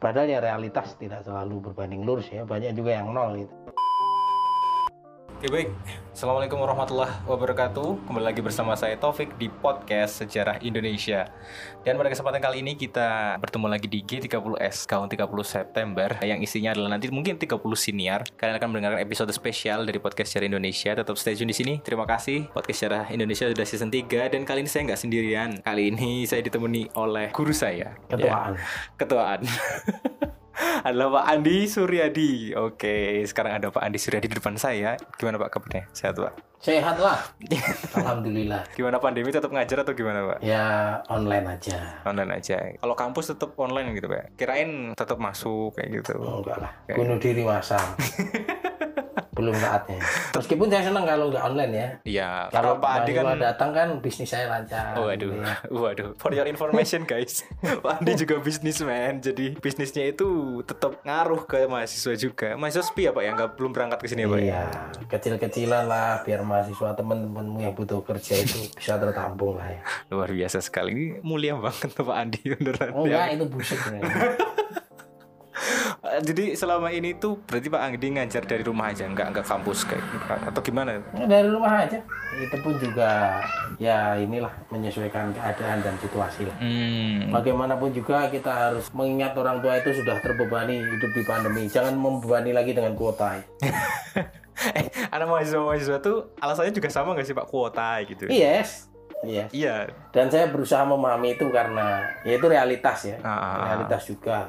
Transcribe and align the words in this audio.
Padahal 0.00 0.32
ya 0.32 0.40
realitas 0.40 0.96
tidak 0.96 1.28
selalu 1.28 1.70
berbanding 1.70 2.08
lurus 2.08 2.32
ya, 2.32 2.48
banyak 2.48 2.72
juga 2.72 2.96
yang 2.96 3.12
nol 3.12 3.36
gitu. 3.36 3.52
Oke 5.40 5.48
baik, 5.48 5.72
Assalamualaikum 6.12 6.60
warahmatullahi 6.60 7.24
wabarakatuh. 7.24 8.04
Kembali 8.04 8.28
lagi 8.28 8.44
bersama 8.44 8.76
saya 8.76 8.92
Taufik 9.00 9.40
di 9.40 9.48
podcast 9.48 10.20
Sejarah 10.20 10.60
Indonesia. 10.60 11.32
Dan 11.80 11.96
pada 11.96 12.12
kesempatan 12.12 12.44
kali 12.44 12.60
ini 12.60 12.76
kita 12.76 13.40
bertemu 13.40 13.72
lagi 13.72 13.88
di 13.88 14.04
G30S 14.04 14.84
Tahun 14.84 15.08
30 15.08 15.24
September 15.40 16.20
Yang 16.20 16.44
isinya 16.44 16.76
adalah 16.76 16.92
nanti 16.92 17.08
mungkin 17.08 17.40
30 17.40 17.56
siniar 17.72 18.28
Kalian 18.36 18.60
akan 18.60 18.68
mendengarkan 18.68 19.00
episode 19.00 19.32
spesial 19.32 19.88
dari 19.88 19.96
podcast 19.96 20.36
Sejarah 20.36 20.52
Indonesia. 20.52 20.92
Tetap 20.92 21.16
stay 21.16 21.32
tune 21.32 21.48
di 21.48 21.56
sini. 21.56 21.80
Terima 21.80 22.04
kasih. 22.04 22.52
Podcast 22.52 22.84
Sejarah 22.84 23.08
Indonesia 23.08 23.48
sudah 23.48 23.64
season 23.64 23.88
3 23.88 24.28
Dan 24.28 24.44
kali 24.44 24.60
ini 24.60 24.68
saya 24.68 24.92
nggak 24.92 25.00
sendirian. 25.00 25.50
Kali 25.64 25.88
ini 25.88 26.28
saya 26.28 26.44
ditemani 26.44 26.92
oleh 27.00 27.32
guru 27.32 27.56
saya. 27.56 27.96
Ketuaan. 28.12 28.60
Ya, 28.60 28.64
ketuaan 29.00 29.40
adalah 30.80 31.20
Pak 31.20 31.24
Andi 31.28 31.56
Suryadi. 31.64 32.32
Oke, 32.54 33.22
sekarang 33.24 33.56
ada 33.56 33.68
Pak 33.68 33.82
Andi 33.82 33.96
Suryadi 33.96 34.26
di 34.26 34.36
depan 34.36 34.54
saya. 34.54 34.94
Gimana 35.16 35.36
Pak 35.36 35.50
kabarnya? 35.50 35.84
Sehat 35.90 36.14
Pak? 36.14 36.32
Sehat 36.60 37.00
lah, 37.00 37.16
alhamdulillah. 37.96 38.68
Gimana 38.76 39.00
pandemi 39.00 39.32
tetap 39.32 39.48
ngajar 39.48 39.80
atau 39.80 39.96
gimana 39.96 40.28
Pak? 40.28 40.38
Ya 40.44 40.64
online 41.08 41.56
aja. 41.56 42.04
Online 42.04 42.36
aja. 42.36 42.60
Kalau 42.76 42.92
kampus 42.92 43.32
tetap 43.32 43.56
online 43.56 43.96
gitu 43.96 44.12
Pak? 44.12 44.36
Kirain 44.36 44.92
tetap 44.92 45.16
masuk 45.16 45.72
kayak 45.72 46.04
gitu. 46.04 46.20
Enggak 46.20 46.60
lah, 46.60 46.72
Kayak- 46.84 46.98
bunuh 47.00 47.16
diri 47.16 47.42
masang. 47.42 47.88
Belum 49.32 49.54
saatnya. 49.54 49.98
Meskipun 50.32 50.66
saya 50.66 50.82
senang 50.84 51.04
kalau 51.04 51.28
nggak 51.28 51.44
online 51.44 51.72
ya. 51.72 51.88
Iya, 52.02 52.30
Kalau 52.50 52.76
Pak 52.76 52.90
Andi 52.92 53.12
kan 53.12 53.24
datang 53.34 53.70
kan 53.70 53.88
bisnis 53.98 54.28
saya 54.28 54.46
lancar. 54.46 54.94
Waduh, 54.94 55.30
gitu 55.30 55.40
ya. 55.40 55.54
waduh. 55.70 56.08
For 56.16 56.30
your 56.30 56.44
information 56.44 57.04
guys, 57.04 57.42
Pak 57.60 57.92
Andi 58.00 58.12
juga 58.16 58.38
bisnismen, 58.38 59.20
jadi 59.20 59.56
bisnisnya 59.56 60.08
itu 60.08 60.26
tetap 60.62 61.00
ngaruh 61.02 61.44
ke 61.44 61.64
mahasiswa 61.64 62.14
juga. 62.14 62.48
Mahasiswa 62.54 62.84
sepi 62.84 63.06
ya 63.06 63.12
Pak 63.12 63.22
ya, 63.22 63.30
nggak 63.32 63.50
belum 63.54 63.70
berangkat 63.70 63.98
ke 64.00 64.06
sini 64.08 64.22
ya 64.22 64.28
Pak 64.28 64.38
ya? 64.38 64.44
Iya, 64.44 64.62
kecil-kecilan 65.08 65.84
lah 65.84 66.22
biar 66.22 66.40
mahasiswa 66.42 66.92
teman-temanmu 66.92 67.58
yang 67.60 67.72
butuh 67.72 68.02
kerja 68.02 68.34
itu 68.36 68.68
bisa 68.72 68.96
tertampung 68.96 69.56
lah 69.56 69.68
ya. 69.68 69.80
Luar 70.08 70.28
biasa 70.28 70.58
sekali, 70.60 70.90
ini 70.92 71.04
mulia 71.20 71.54
banget 71.56 71.90
Pak 71.92 72.16
Andi 72.16 72.40
beneran. 72.44 72.90
Oh 72.92 73.06
Ya. 73.06 73.30
itu 73.30 73.46
busuk. 73.46 73.78
Jadi 76.20 76.52
selama 76.52 76.92
ini 76.92 77.16
tuh 77.16 77.40
berarti 77.48 77.72
Pak 77.72 77.80
Andi 77.80 78.08
ngajar 78.12 78.44
dari 78.44 78.60
rumah 78.60 78.92
aja, 78.92 79.08
nggak 79.08 79.26
nggak 79.32 79.46
kampus 79.48 79.88
kayak 79.88 80.04
gitu, 80.04 80.26
atau 80.28 80.60
gimana? 80.60 81.00
Dari 81.16 81.48
rumah 81.48 81.88
aja. 81.88 81.98
Itu 82.36 82.56
pun 82.60 82.76
juga 82.76 83.40
ya 83.80 84.14
inilah 84.20 84.52
menyesuaikan 84.68 85.32
keadaan 85.32 85.80
dan 85.80 85.96
situasi 85.98 86.44
lah. 86.44 86.56
Hmm. 86.60 87.32
Bagaimanapun 87.32 87.90
juga 87.96 88.28
kita 88.28 88.52
harus 88.52 88.86
mengingat 88.92 89.32
orang 89.34 89.64
tua 89.64 89.80
itu 89.80 89.96
sudah 89.96 90.20
terbebani 90.20 90.84
hidup 90.84 91.10
di 91.16 91.22
pandemi. 91.24 91.64
Jangan 91.66 91.96
membebani 91.96 92.52
lagi 92.52 92.76
dengan 92.76 92.92
kuota. 92.92 93.40
ya. 93.40 93.44
eh, 94.78 94.86
anak 95.08 95.26
mahasiswa-mahasiswa 95.26 95.98
tuh 96.04 96.36
alasannya 96.36 96.76
juga 96.76 96.88
sama 96.92 97.16
nggak 97.16 97.26
sih 97.26 97.36
Pak 97.36 97.48
kuota 97.48 97.96
gitu? 98.04 98.28
Yes. 98.28 98.90
Yes. 99.20 99.52
Iya. 99.52 99.92
Dan 100.16 100.32
saya 100.32 100.48
berusaha 100.48 100.80
memahami 100.84 101.36
itu 101.36 101.52
karena 101.52 102.08
ya 102.24 102.40
itu 102.40 102.46
realitas 102.48 103.04
ya. 103.04 103.16
Ah, 103.20 103.28
ah, 103.28 103.36
ah. 103.36 103.56
Realitas 103.68 104.02
juga. 104.08 104.48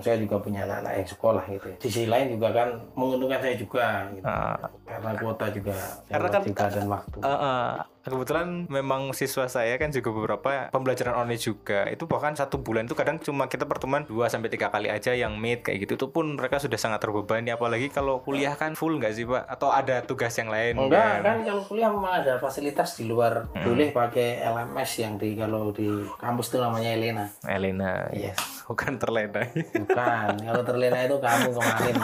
Saya 0.00 0.16
juga 0.16 0.40
punya 0.40 0.64
anak-anak 0.64 0.92
yang 0.96 1.08
sekolah 1.08 1.44
gitu. 1.46 1.66
ya. 1.68 1.76
Sisi 1.76 2.02
lain 2.08 2.32
juga 2.32 2.48
kan 2.48 2.68
menguntungkan 2.96 3.44
saya 3.44 3.54
juga 3.60 3.86
gitu. 4.14 4.24
Ah. 4.24 4.56
Karena 4.88 5.10
kuota 5.20 5.46
juga 5.52 5.76
Karena 6.08 6.28
kan- 6.30 6.44
juga 6.46 6.64
dan 6.66 6.86
waktu. 6.88 7.18
Eh, 7.20 7.28
eh, 7.28 7.72
kebetulan 8.02 8.66
memang 8.66 9.14
siswa 9.14 9.46
saya 9.46 9.78
kan 9.78 9.88
juga 9.88 10.10
beberapa 10.10 10.66
pembelajaran 10.68 11.14
online 11.14 11.38
juga 11.38 11.86
itu 11.86 12.04
bahkan 12.04 12.34
satu 12.34 12.58
bulan 12.58 12.84
itu 12.84 12.94
kadang 12.94 13.16
cuma 13.16 13.46
kita 13.46 13.62
pertemuan 13.62 14.02
2 14.02 14.12
sampai 14.26 14.50
tiga 14.50 14.68
kali 14.68 14.90
aja 14.90 15.14
yang 15.14 15.38
meet 15.38 15.62
kayak 15.62 15.86
gitu 15.86 15.94
itu 15.94 16.06
pun 16.10 16.34
mereka 16.34 16.58
sudah 16.58 16.74
sangat 16.74 16.98
terbebani 16.98 17.48
apalagi 17.48 17.88
kalau 17.88 18.18
kuliah 18.18 18.54
kan 18.54 18.74
full 18.74 18.98
nggak 18.98 19.12
sih 19.12 19.22
pak 19.22 19.46
atau 19.46 19.70
ada 19.70 20.02
tugas 20.02 20.34
yang 20.34 20.50
lain 20.50 20.74
Enggak, 20.74 21.22
kan 21.22 21.36
kalau 21.42 21.62
kuliah 21.62 21.88
memang 21.88 22.12
ada 22.20 22.36
fasilitas 22.36 22.98
di 22.98 23.06
luar. 23.06 23.46
Hmm. 23.54 23.64
Boleh 23.64 23.94
pakai 23.94 24.42
LMS 24.42 24.90
yang 24.98 25.14
di 25.14 25.38
kalau 25.38 25.70
di 25.70 25.86
kampus 26.18 26.50
itu 26.50 26.58
namanya 26.58 26.90
Elena. 26.90 27.24
Elena 27.46 28.10
Yes. 28.10 28.66
bukan 28.66 28.98
terlena 28.98 29.46
Bukan, 29.52 30.28
kalau 30.42 30.62
terlena 30.66 30.98
itu 31.06 31.16
kamu 31.16 31.48
kemarin. 31.54 31.94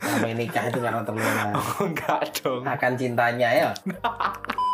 Sampai 0.00 0.32
nikah 0.32 0.64
itu 0.66 0.80
karena 0.80 1.04
terlena. 1.04 1.52
oh, 1.54 1.84
enggak 1.84 2.20
dong 2.40 2.64
Akan 2.64 2.96
cintanya 2.96 3.48
ya. 3.52 3.68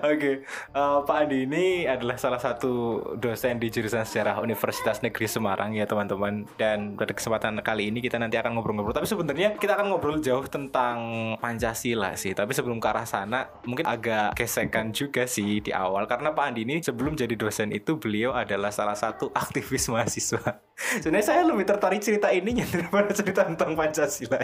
Oke, 0.00 0.42
eh, 0.46 0.98
Pak 1.04 1.16
Andi 1.16 1.46
ini 1.46 1.84
adalah 1.84 2.16
salah 2.16 2.40
satu 2.40 3.02
dosen 3.16 3.60
di 3.60 3.68
jurusan 3.68 4.02
sejarah 4.06 4.40
Universitas 4.42 5.02
Negeri 5.04 5.26
Semarang 5.26 5.74
ya 5.76 5.84
teman-teman. 5.86 6.46
Dan 6.56 6.96
pada 6.96 7.12
kesempatan 7.14 7.58
kali 7.60 7.92
ini 7.92 7.98
kita 8.02 8.16
nanti 8.18 8.38
akan 8.40 8.58
ngobrol-ngobrol. 8.58 8.96
Tapi 8.96 9.08
sebenarnya 9.08 9.56
kita 9.56 9.78
akan 9.78 9.94
ngobrol 9.94 10.18
jauh 10.18 10.44
tentang 10.46 10.98
Pancasila 11.38 12.14
sih. 12.18 12.32
Tapi 12.34 12.52
sebelum 12.54 12.78
ke 12.82 12.88
arah 12.90 13.06
sana, 13.06 13.46
mungkin 13.66 13.86
agak 13.86 14.34
gesekan 14.38 14.90
juga 14.90 15.26
sih 15.26 15.62
di 15.62 15.70
awal. 15.70 16.06
Karena 16.10 16.32
Pak 16.34 16.44
Andi 16.50 16.62
ini 16.66 16.82
sebelum 16.82 17.14
jadi 17.14 17.34
dosen 17.36 17.70
itu 17.70 17.96
beliau 17.96 18.34
adalah 18.34 18.72
salah 18.72 18.96
satu 18.96 19.30
aktivis 19.34 19.86
mahasiswa. 19.92 20.62
Sebenarnya 21.02 21.26
saya 21.26 21.42
lebih 21.44 21.68
tertarik 21.68 22.00
cerita 22.00 22.32
ininya 22.32 22.64
daripada 22.74 23.12
cerita 23.12 23.44
tentang 23.46 23.76
Pancasila. 23.76 24.40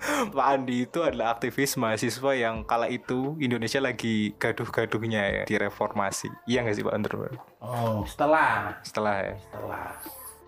Pak 0.36 0.46
Andi 0.46 0.88
itu 0.88 1.00
adalah 1.04 1.36
aktivis 1.36 1.76
mahasiswa 1.76 2.32
yang 2.36 2.64
kala 2.64 2.88
itu 2.88 3.36
Indonesia 3.36 3.78
lagi 3.82 4.32
gaduh-gaduhnya 4.40 5.22
ya 5.40 5.42
di 5.44 5.54
reformasi. 5.60 6.28
Iya 6.48 6.64
nggak 6.64 6.76
sih 6.76 6.84
Pak 6.84 6.94
Under? 6.96 7.12
Oh, 7.60 8.02
setelah 8.08 8.80
Setelah 8.80 9.16
ya. 9.20 9.34
setelah 9.36 9.84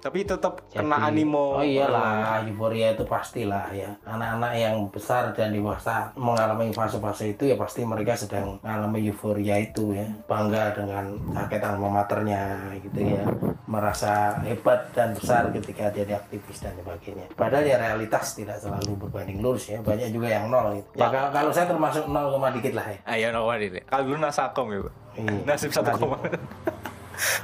Tapi 0.03 0.27
tetap 0.27 0.67
kena 0.67 0.99
Jadi- 0.99 1.23
animo. 1.23 1.55
Oh 1.57 1.63
iyalah, 1.63 2.43
euforia 2.43 2.91
itu 2.91 3.07
pastilah 3.07 3.71
ya. 3.71 3.87
Anak-anak 4.03 4.53
yang 4.59 4.75
besar 4.91 5.31
dan 5.31 5.55
dewasa 5.55 6.11
mengalami 6.19 6.75
fase-fase 6.75 7.39
itu 7.39 7.47
ya 7.47 7.55
pasti 7.55 7.87
mereka 7.87 8.19
sedang 8.19 8.59
mengalami 8.67 9.07
euforia 9.07 9.63
itu 9.63 9.95
ya. 9.95 10.03
Bangga 10.27 10.75
dengan 10.75 11.15
jaket 11.31 11.63
alma 11.63 12.03
maternya 12.03 12.59
gitu 12.83 12.99
ya. 13.15 13.23
Merasa 13.71 14.43
hebat 14.43 14.91
dan 14.91 15.15
besar 15.15 15.55
ketika 15.55 15.95
jadi 15.95 16.19
aktivis 16.19 16.59
dan 16.59 16.75
sebagainya. 16.83 17.31
Padahal 17.39 17.63
ya 17.63 17.79
realitas 17.79 18.35
tidak 18.35 18.59
selalu 18.59 19.07
berbanding 19.07 19.39
lurus 19.39 19.71
ya. 19.71 19.79
Banyak 19.87 20.11
juga 20.11 20.27
yang 20.27 20.51
nol 20.51 20.83
gitu. 20.83 20.99
Ya 20.99 21.15
kalau, 21.15 21.31
kalau 21.31 21.51
saya 21.55 21.71
termasuk 21.71 22.11
nol 22.11 22.27
koma 22.35 22.51
dikit 22.51 22.75
lah 22.75 22.91
ya. 22.91 22.99
Ayo 23.07 23.31
no 23.31 23.47
ini. 23.55 23.79
Kalau 23.87 24.03
dulu 24.03 24.19
nasakom 24.19 24.67
ya 24.75 24.81
Pak. 24.83 24.95
Iya. 25.13 25.33
Nasib 25.47 25.71
satu 25.71 25.95
koma. 25.95 26.19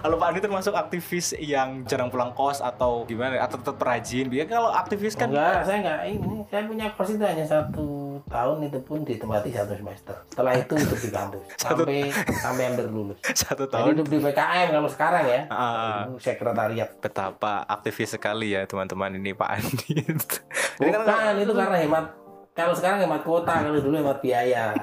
Kalau 0.03 0.17
Pak 0.17 0.27
Andi 0.33 0.41
termasuk 0.43 0.75
aktivis 0.75 1.37
yang 1.39 1.85
jarang 1.85 2.09
pulang 2.09 2.33
kos 2.35 2.61
atau 2.61 3.05
gimana? 3.05 3.39
Atau 3.43 3.61
tetap 3.61 3.79
rajin? 3.81 4.27
Biar 4.27 4.47
kalau 4.49 4.71
aktivis 4.73 5.15
kan 5.15 5.31
Enggak, 5.31 5.65
saya 5.67 5.79
enggak 5.85 6.01
ini. 6.09 6.37
Saya 6.49 6.63
punya 6.67 6.87
kos 6.95 7.11
itu 7.15 7.25
hanya 7.25 7.45
satu 7.45 8.19
tahun 8.27 8.59
itu 8.67 8.79
pun 8.83 9.03
ditempati 9.07 9.49
satu 9.55 9.73
semester. 9.75 10.17
Setelah 10.31 10.53
itu 10.59 10.75
hidup 10.75 10.99
di 10.99 11.11
kampus 11.11 11.45
sampai 11.65 11.99
sampai 12.43 12.63
hampir 12.69 12.87
lulus. 12.91 13.19
satu 13.47 13.65
Jadi 13.67 13.75
tahun 13.75 13.89
hidup 13.95 14.07
di 14.09 14.19
PKM 14.23 14.67
kalau 14.75 14.89
sekarang 14.91 15.25
ya. 15.27 15.41
Dulu 15.49 16.19
sekretariat. 16.19 16.89
betapa 16.99 17.65
aktivis 17.69 18.15
sekali 18.15 18.57
ya 18.57 18.67
teman-teman 18.67 19.17
ini 19.17 19.33
Pak 19.33 19.49
Andi. 19.49 19.95
Kan 20.79 21.05
Bukan 21.05 21.35
itu 21.43 21.53
karena 21.53 21.77
hemat. 21.79 22.05
Kalau 22.55 22.75
sekarang 22.75 22.99
hemat 23.07 23.23
kuota, 23.23 23.55
kalau 23.63 23.79
dulu 23.79 24.03
hemat 24.03 24.19
biaya. 24.19 24.75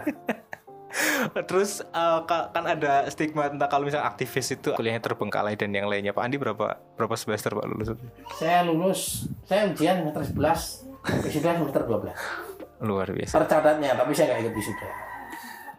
Terus 1.43 1.83
ka- 2.23 2.49
kan 2.49 2.63
ada 2.63 3.07
stigma 3.07 3.47
tentang 3.47 3.67
kalau 3.67 3.83
misalnya 3.83 4.05
aktivis 4.05 4.51
itu 4.51 4.71
kuliahnya 4.71 4.99
terbengkalai 4.99 5.55
dan 5.55 5.71
yang 5.71 5.85
lainnya. 5.85 6.11
Pak 6.11 6.23
Andi 6.23 6.37
berapa 6.37 6.65
berapa 6.93 7.15
semester 7.15 7.51
Pak 7.51 7.65
lulus? 7.65 7.91
Saya 8.33 8.63
lulus, 8.63 9.25
saya 9.43 9.67
ujian 9.67 10.01
semester 10.01 10.23
11, 10.23 11.23
wisuda 11.23 11.49
semester 11.53 11.81
12. 11.83 12.15
Luar 12.81 13.07
biasa. 13.07 13.33
Tercatatnya, 13.37 13.91
tapi 13.93 14.11
saya 14.11 14.25
nggak 14.29 14.41
ikut 14.43 14.53
wisuda. 14.53 14.87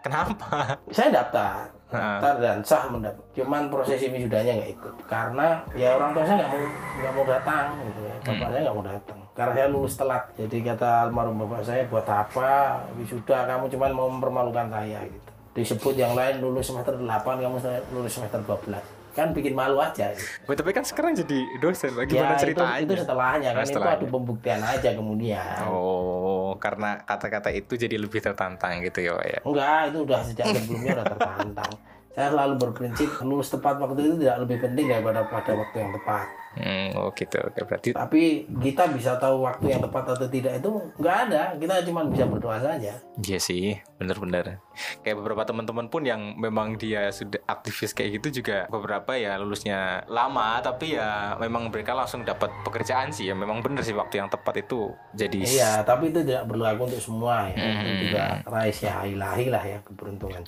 Kenapa? 0.01 0.81
Saya 0.89 1.09
daftar. 1.13 1.76
Daftar 1.97 2.35
dan 2.39 2.59
sah 2.61 2.85
mendapat. 2.93 3.25
Cuman 3.33 3.63
prosesi 3.73 4.13
wisudanya 4.13 4.53
nggak 4.61 4.73
ikut, 4.77 4.95
karena 5.09 5.65
ya 5.73 5.97
orang 5.97 6.13
tua 6.13 6.25
saya 6.29 6.37
nggak 6.45 6.51
mau 6.53 6.63
nggak 7.01 7.13
mau 7.17 7.25
datang, 7.25 7.67
gitu 7.81 8.01
ya. 8.05 8.17
Bapak 8.21 8.49
saya 8.53 8.61
nggak 8.69 8.77
mau 8.77 8.85
datang, 8.85 9.19
karena 9.33 9.53
saya 9.57 9.69
lulus 9.73 9.95
telat. 9.97 10.23
Jadi 10.37 10.57
kata 10.61 10.91
almarhum 11.09 11.37
bapak 11.43 11.61
saya, 11.65 11.83
buat 11.89 12.07
apa 12.07 12.53
wisuda 13.01 13.39
kamu 13.49 13.65
cuman 13.73 13.91
mau 13.97 14.09
mempermalukan 14.13 14.67
saya 14.69 15.01
gitu. 15.09 15.31
Disebut 15.57 15.95
yang 15.97 16.13
lain 16.13 16.45
lulus 16.45 16.69
semester 16.69 16.93
8, 17.01 17.09
kamu 17.25 17.57
lulus 17.97 18.13
semester 18.13 18.45
12. 18.45 18.77
kan 19.17 19.33
bikin 19.33 19.57
malu 19.57 19.81
aja 19.81 20.13
Oh, 20.45 20.53
tapi 20.53 20.77
kan 20.77 20.85
sekarang 20.85 21.17
jadi 21.17 21.41
dosen 21.57 21.97
lagi 21.97 22.21
ya 22.21 22.21
gimana 22.21 22.37
itu, 22.37 22.43
ceritanya 22.45 22.77
itu 22.85 22.95
setelahnya 23.01 23.51
kan 23.57 23.65
itu 23.65 23.73
setelahnya. 23.73 23.97
adu 23.97 24.07
pembuktian 24.13 24.61
aja 24.61 24.91
kemudian 24.93 25.57
oh 25.65 26.36
karena 26.57 27.01
kata-kata 27.05 27.53
itu 27.53 27.77
jadi 27.77 27.97
lebih 27.97 28.21
tertantang 28.21 28.81
gitu 28.85 29.05
ya 29.05 29.13
Pak, 29.17 29.27
ya? 29.27 29.41
Enggak 29.45 29.81
itu 29.93 29.99
udah 30.05 30.21
sejak 30.25 30.47
sebelumnya 30.51 30.93
udah 31.01 31.07
tertantang. 31.17 31.73
Saya 32.17 32.29
selalu 32.33 32.55
berprinsip 32.57 33.09
lulus 33.29 33.53
tepat 33.53 33.77
waktu 33.77 34.01
itu 34.01 34.15
tidak 34.25 34.37
lebih 34.49 34.57
penting 34.65 34.87
daripada 34.89 35.21
pada 35.29 35.53
waktu 35.53 35.77
yang 35.85 35.93
tepat 35.93 36.27
hmm, 36.57 36.89
oh 36.99 37.13
gitu 37.13 37.39
oke 37.41 37.61
berarti 37.65 37.89
tapi 37.93 38.49
kita 38.61 38.89
bisa 38.93 39.17
tahu 39.21 39.45
waktu 39.45 39.77
yang 39.77 39.83
tepat 39.85 40.17
atau 40.17 40.29
tidak 40.29 40.59
itu 40.59 40.71
nggak 40.99 41.17
ada 41.29 41.43
kita 41.57 41.85
cuma 41.89 42.05
bisa 42.09 42.25
berdoa 42.27 42.59
saja 42.61 42.93
Iya 43.17 43.41
sih, 43.41 43.81
bener-bener. 43.97 44.61
Kayak 45.01 45.25
beberapa 45.25 45.49
teman-teman 45.49 45.89
pun 45.89 46.05
yang 46.05 46.37
memang 46.37 46.77
dia 46.77 47.09
sudah 47.09 47.41
aktivis 47.49 47.97
kayak 47.97 48.21
gitu 48.21 48.45
juga 48.45 48.69
beberapa 48.69 49.17
ya 49.17 49.41
lulusnya 49.41 50.05
lama, 50.05 50.61
tapi 50.61 51.01
ya 51.01 51.33
memang 51.41 51.73
mereka 51.73 51.97
langsung 51.97 52.21
dapat 52.21 52.53
pekerjaan 52.61 53.09
sih. 53.09 53.25
Ya 53.25 53.33
memang 53.33 53.65
bener 53.65 53.81
sih 53.81 53.97
waktu 53.97 54.21
yang 54.21 54.29
tepat 54.29 54.69
itu 54.69 54.93
jadi. 55.17 55.39
iya 55.49 55.73
tapi 55.81 56.13
itu 56.13 56.21
tidak 56.21 56.45
berlaku 56.51 56.91
untuk 56.91 57.01
semua 57.01 57.49
ya 57.55 57.57
itu 57.57 57.93
juga 58.09 58.25
rahasia 58.45 59.07
ilahi 59.07 59.47
lah 59.49 59.65
ya 59.65 59.79
keberuntungan 59.87 60.43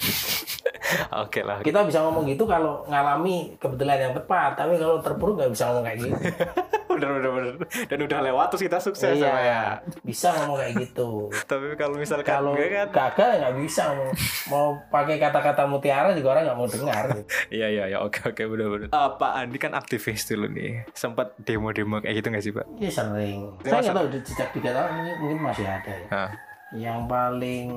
Oke 1.23 1.45
lah. 1.45 1.61
kita 1.61 1.85
bisa 1.85 2.01
ngomong 2.01 2.25
gitu 2.29 2.49
kalau 2.49 2.85
ngalami 2.89 3.53
kebetulan 3.61 4.09
yang 4.09 4.15
tepat 4.17 4.57
tapi 4.57 4.81
kalau 4.81 4.99
terpuruk 5.05 5.37
nggak 5.37 5.53
bisa 5.53 5.69
ngomong 5.69 5.85
kayak 5.85 5.98
gitu 5.99 6.17
bener, 6.99 7.09
bener, 7.15 7.31
bener. 7.31 7.55
Dan 7.87 7.99
udah 8.03 8.19
lewat 8.27 8.47
terus 8.51 8.63
kita 8.67 8.79
sukses 8.83 9.15
sama 9.15 9.39
ya. 9.39 9.39
iya 9.39 9.63
bisa 10.03 10.35
ngomong 10.35 10.57
kayak 10.59 10.75
gitu 10.83 11.31
Tapi 11.51 11.79
kalau 11.79 11.95
misalkan 11.95 12.27
kalau 12.27 12.53
kan. 12.59 12.89
gagal 12.91 13.29
ya 13.29 13.37
nggak 13.47 13.57
bisa 13.63 13.83
ngomong. 13.93 14.11
mau 14.51 14.67
pakai 14.91 15.17
kata-kata 15.21 15.63
mutiara 15.69 16.11
juga 16.17 16.35
orang 16.35 16.43
nggak 16.51 16.59
mau 16.59 16.69
dengar 16.69 17.03
gitu. 17.15 17.23
Iya 17.59 17.67
iya 17.71 17.85
iya 17.95 17.99
oke 18.03 18.35
oke 18.35 18.43
bener-bener. 18.45 18.89
Eh, 18.91 19.11
Pak 19.17 19.33
Andi 19.37 19.59
kan 19.61 19.73
aktivis 19.73 20.27
dulu 20.27 20.47
nih. 20.51 20.85
Sempat 20.93 21.37
demo-demo 21.39 22.01
kayak 22.03 22.25
gitu 22.25 22.29
nggak 22.33 22.45
sih 22.45 22.53
Pak? 22.53 22.67
Iya 22.77 22.91
sering. 22.91 23.39
Saya 23.63 23.81
nggak 23.85 23.97
tahu 23.97 24.09
di 24.11 24.19
jejak 24.25 24.49
tiga 24.53 24.71
tahun 24.75 24.91
ini 25.01 25.13
mungkin 25.23 25.39
masih 25.45 25.67
ada 25.69 25.93
ya. 25.93 26.09
Hah. 26.11 26.48
Yang 26.69 27.01
paling 27.09 27.69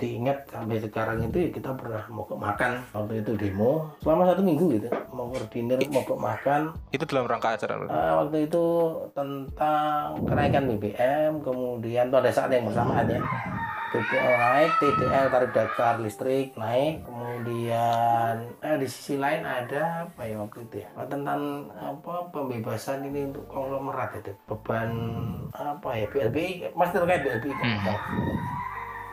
diingat 0.00 0.48
sampai 0.48 0.80
sekarang 0.80 1.28
itu 1.28 1.36
ya 1.44 1.48
kita 1.52 1.76
pernah 1.76 2.02
mau 2.08 2.24
makan 2.24 2.80
waktu 2.96 3.20
itu 3.20 3.32
demo. 3.36 3.92
Selama 4.00 4.32
satu 4.32 4.40
minggu 4.40 4.64
gitu 4.80 4.88
mau 5.12 5.28
koordinir 5.28 5.78
mau 5.92 6.02
makan. 6.16 6.72
Itu 6.88 7.04
dalam 7.04 7.28
rangka 7.28 7.60
acara 7.60 7.76
lu. 7.76 7.86
Eh, 7.92 8.12
waktu 8.24 8.36
itu 8.48 8.64
tentang 9.12 10.16
kenaikan 10.24 10.64
BBM 10.72 11.44
kemudian 11.44 12.08
pada 12.08 12.32
saat 12.32 12.48
yang 12.48 12.64
bersamaan 12.64 13.12
ya 13.12 13.20
BBM 13.94 14.26
naik 14.26 14.70
TDL 14.82 15.26
tarif 15.30 15.50
dasar 15.54 15.94
listrik 16.02 16.50
naik. 16.58 17.06
Kemudian 17.06 18.34
eh, 18.58 18.76
di 18.82 18.90
sisi 18.90 19.14
lain 19.14 19.46
ada 19.46 20.10
apa 20.10 20.26
ya 20.26 20.42
waktu 20.42 20.66
itu 20.66 20.82
ya? 20.82 20.90
Tentang 21.06 21.70
apa 21.78 22.26
pembebasan 22.34 23.06
ini 23.06 23.30
untuk 23.30 23.46
konglomerat 23.46 24.18
itu. 24.18 24.34
Beban 24.50 24.90
apa 25.54 25.94
ya 25.94 26.10
BLBI 26.10 26.74
masih 26.74 26.98
terkait 26.98 27.22
BLBI 27.22 27.54
kan 27.54 27.70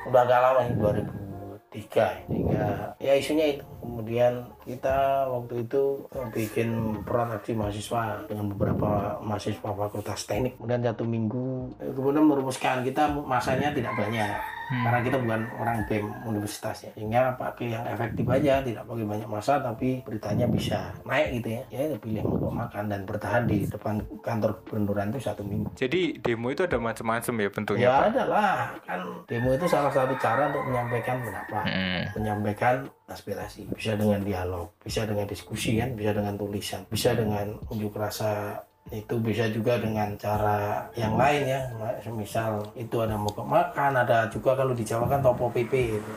udah 0.10 0.22
agak 0.26 0.40
lama 0.42 0.62
ini 0.66 0.76
2003 0.82 1.94
ya. 1.94 2.10
sehingga 2.26 2.68
ya 2.98 3.14
isunya 3.14 3.46
itu 3.54 3.66
kemudian 3.92 4.48
kita 4.64 5.28
waktu 5.28 5.68
itu 5.68 6.08
eh, 6.16 6.28
bikin 6.32 7.04
proteksi 7.04 7.52
mahasiswa 7.52 8.24
dengan 8.32 8.56
beberapa 8.56 9.20
mahasiswa 9.20 9.60
fakultas 9.76 10.24
teknik. 10.24 10.56
Kemudian 10.56 10.80
satu 10.80 11.04
minggu 11.04 11.76
eh, 11.84 11.92
kemudian 11.92 12.24
merumuskan 12.24 12.88
kita 12.88 13.12
masanya 13.28 13.76
tidak 13.76 13.92
banyak. 14.00 14.40
Karena 14.72 15.04
kita 15.04 15.20
bukan 15.20 15.42
orang 15.60 15.78
BEM 15.84 16.06
universitas 16.24 16.88
ya. 16.88 16.92
Sehingga 16.96 17.36
pakai 17.36 17.76
yang 17.76 17.84
efektif 17.92 18.24
aja 18.32 18.64
tidak 18.64 18.88
pakai 18.88 19.04
banyak 19.04 19.28
masa 19.28 19.60
tapi 19.60 20.00
beritanya 20.08 20.48
bisa 20.48 20.96
naik 21.04 21.44
gitu 21.44 21.60
ya. 21.60 21.62
Ya 21.76 22.00
pilih 22.00 22.24
mogok 22.24 22.56
makan 22.56 22.88
dan 22.88 23.04
bertahan 23.04 23.44
di 23.52 23.68
depan 23.68 24.00
kantor 24.24 24.64
gubernuran 24.64 25.12
itu 25.12 25.28
satu 25.28 25.44
minggu. 25.44 25.76
Jadi 25.76 26.24
demo 26.24 26.48
itu 26.56 26.64
ada 26.64 26.80
macam-macam 26.80 27.34
ya 27.36 27.50
bentuknya 27.52 27.84
ya 27.84 27.92
Pak. 27.92 28.08
ada 28.16 28.24
lah. 28.32 28.56
Kan 28.88 29.02
demo 29.28 29.50
itu 29.52 29.68
salah 29.68 29.92
satu 29.92 30.16
cara 30.16 30.48
untuk 30.48 30.64
menyampaikan 30.72 31.20
pendapat. 31.20 31.64
Hmm. 31.68 32.04
menyampaikan 32.16 32.76
aspirasi 33.12 33.68
bisa 33.70 33.94
dengan 33.94 34.20
dialog 34.20 34.72
bisa 34.78 35.04
dengan 35.04 35.24
diskusi 35.26 35.76
kan 35.76 35.94
bisa 35.94 36.12
dengan 36.12 36.34
tulisan 36.34 36.82
bisa 36.88 37.12
dengan 37.12 37.52
unjuk 37.68 37.94
rasa 37.94 38.58
itu 38.90 39.14
bisa 39.18 39.46
juga 39.48 39.78
dengan 39.78 40.10
cara 40.16 40.90
yang 40.94 41.14
lain 41.14 41.46
ya 41.46 41.62
misal 42.10 42.66
itu 42.74 42.98
ada 42.98 43.14
mogok 43.14 43.46
makan 43.46 43.94
ada 43.96 44.26
juga 44.28 44.52
kalau 44.54 44.72
di 44.72 44.82
Jawa 44.82 45.06
kan 45.06 45.22
topo 45.22 45.48
pp 45.48 45.72
itu 45.94 46.12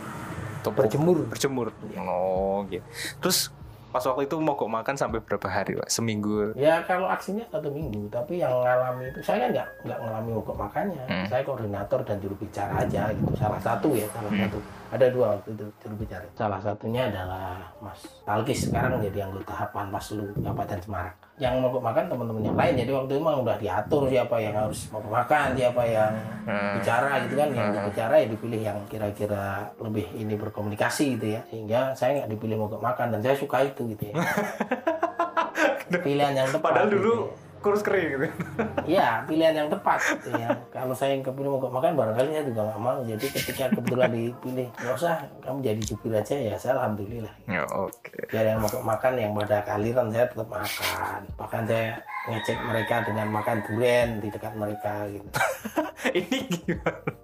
Topo- 0.62 0.80
berjemur 0.80 1.28
berjemur. 1.28 1.68
Oh 2.00 2.64
gitu. 2.66 2.80
Terus 3.20 3.52
pas 3.92 4.00
waktu 4.00 4.24
itu 4.24 4.34
mogok 4.34 4.66
makan 4.66 4.96
sampai 4.96 5.20
berapa 5.20 5.44
hari 5.44 5.76
Pak? 5.76 5.86
Seminggu. 5.86 6.56
ya 6.56 6.80
kalau 6.82 7.06
aksinya 7.06 7.44
satu 7.46 7.68
minggu 7.68 8.08
tapi 8.08 8.40
yang 8.40 8.50
ngalami 8.50 9.06
itu 9.06 9.20
saya 9.20 9.46
nggak 9.46 9.84
nggak 9.84 9.98
ngalami 10.00 10.30
mogok 10.34 10.56
makannya 10.56 11.04
Hmm. 11.04 11.26
saya 11.28 11.44
koordinator 11.44 12.00
dan 12.02 12.16
juru 12.18 12.34
bicara 12.34 12.80
aja 12.80 13.12
gitu 13.12 13.28
salah 13.36 13.60
satu 13.60 13.92
ya 13.92 14.08
salah 14.10 14.32
satu 14.34 14.58
ada 14.94 15.10
dua 15.10 15.26
waktu 15.34 15.58
itu 15.58 15.66
juru 15.82 15.94
bicara. 15.98 16.22
Salah 16.38 16.62
satunya 16.62 17.10
adalah 17.10 17.58
Mas 17.82 17.98
Alkis 18.22 18.70
sekarang 18.70 19.02
menjadi 19.02 19.26
anggota 19.26 19.66
Panwaslu 19.74 20.30
Kabupaten 20.38 20.78
Semarang. 20.78 21.16
Yang 21.34 21.54
mogok 21.58 21.82
makan 21.82 22.06
teman-teman 22.06 22.42
yang 22.46 22.54
lain 22.54 22.74
jadi 22.78 22.90
waktu 22.94 23.10
itu 23.10 23.18
memang 23.18 23.42
udah 23.42 23.56
diatur 23.58 24.06
siapa 24.06 24.36
yang 24.38 24.54
harus 24.54 24.86
mogok 24.94 25.10
makan 25.10 25.46
siapa 25.58 25.82
yang 25.82 26.12
Hmm. 26.46 26.78
bicara 26.78 27.10
gitu 27.26 27.34
kan. 27.34 27.48
Yang 27.50 27.66
bicara 27.90 28.14
ya 28.22 28.26
dipilih 28.30 28.60
yang 28.62 28.78
kira-kira 28.86 29.44
lebih 29.82 30.06
ini 30.14 30.38
berkomunikasi 30.38 31.18
gitu 31.18 31.26
ya. 31.34 31.40
Sehingga 31.50 31.80
saya 31.98 32.22
nggak 32.22 32.30
dipilih 32.30 32.56
mogok 32.62 32.78
makan 32.78 33.18
dan 33.18 33.20
saya 33.20 33.34
suka 33.34 33.66
itu 33.66 33.90
gitu 33.98 34.14
ya. 34.14 34.14
Pilihan 36.06 36.34
yang 36.34 36.48
tepat 36.50 36.70
Padahal 36.70 36.86
gitu 36.86 36.96
dulu 37.02 37.14
ya. 37.26 37.53
Kurus 37.64 37.80
kering 37.80 38.08
gitu. 38.12 38.26
Iya, 38.84 39.24
pilihan 39.24 39.56
yang 39.56 39.68
tepat. 39.72 39.96
gitu 40.20 40.36
ya. 40.36 40.52
Kalau 40.68 40.92
saya 40.92 41.16
yang 41.16 41.24
kepilih 41.24 41.56
mogok 41.56 41.72
makan, 41.72 41.96
barangkali 41.96 42.28
saya 42.36 42.44
juga 42.44 42.60
nggak 42.68 42.80
mau. 42.84 43.00
Jadi 43.00 43.26
ketika 43.32 43.64
kebetulan 43.72 44.10
dipilih, 44.12 44.68
nggak 44.76 44.94
usah, 45.00 45.24
kamu 45.40 45.58
jadi 45.64 45.80
jubir 45.88 46.12
aja 46.12 46.34
ya. 46.36 46.54
Saya 46.60 46.76
alhamdulillah. 46.76 47.34
Ya 47.48 47.64
oke. 47.72 48.12
Biar 48.28 48.44
yang 48.52 48.60
mogok 48.60 48.84
makan, 48.84 49.12
yang 49.16 49.32
pada 49.32 49.64
kaliran 49.64 50.12
saya 50.12 50.28
tetap 50.28 50.48
makan. 50.52 51.20
Bahkan 51.40 51.62
saya 51.64 51.86
ngecek 52.28 52.58
mereka 52.68 52.94
dengan 53.08 53.26
makan 53.32 53.56
durian 53.64 54.08
di 54.20 54.28
dekat 54.28 54.52
mereka 54.52 55.08
gitu. 55.08 55.28
Ini 56.20 56.38
gimana? 56.52 57.23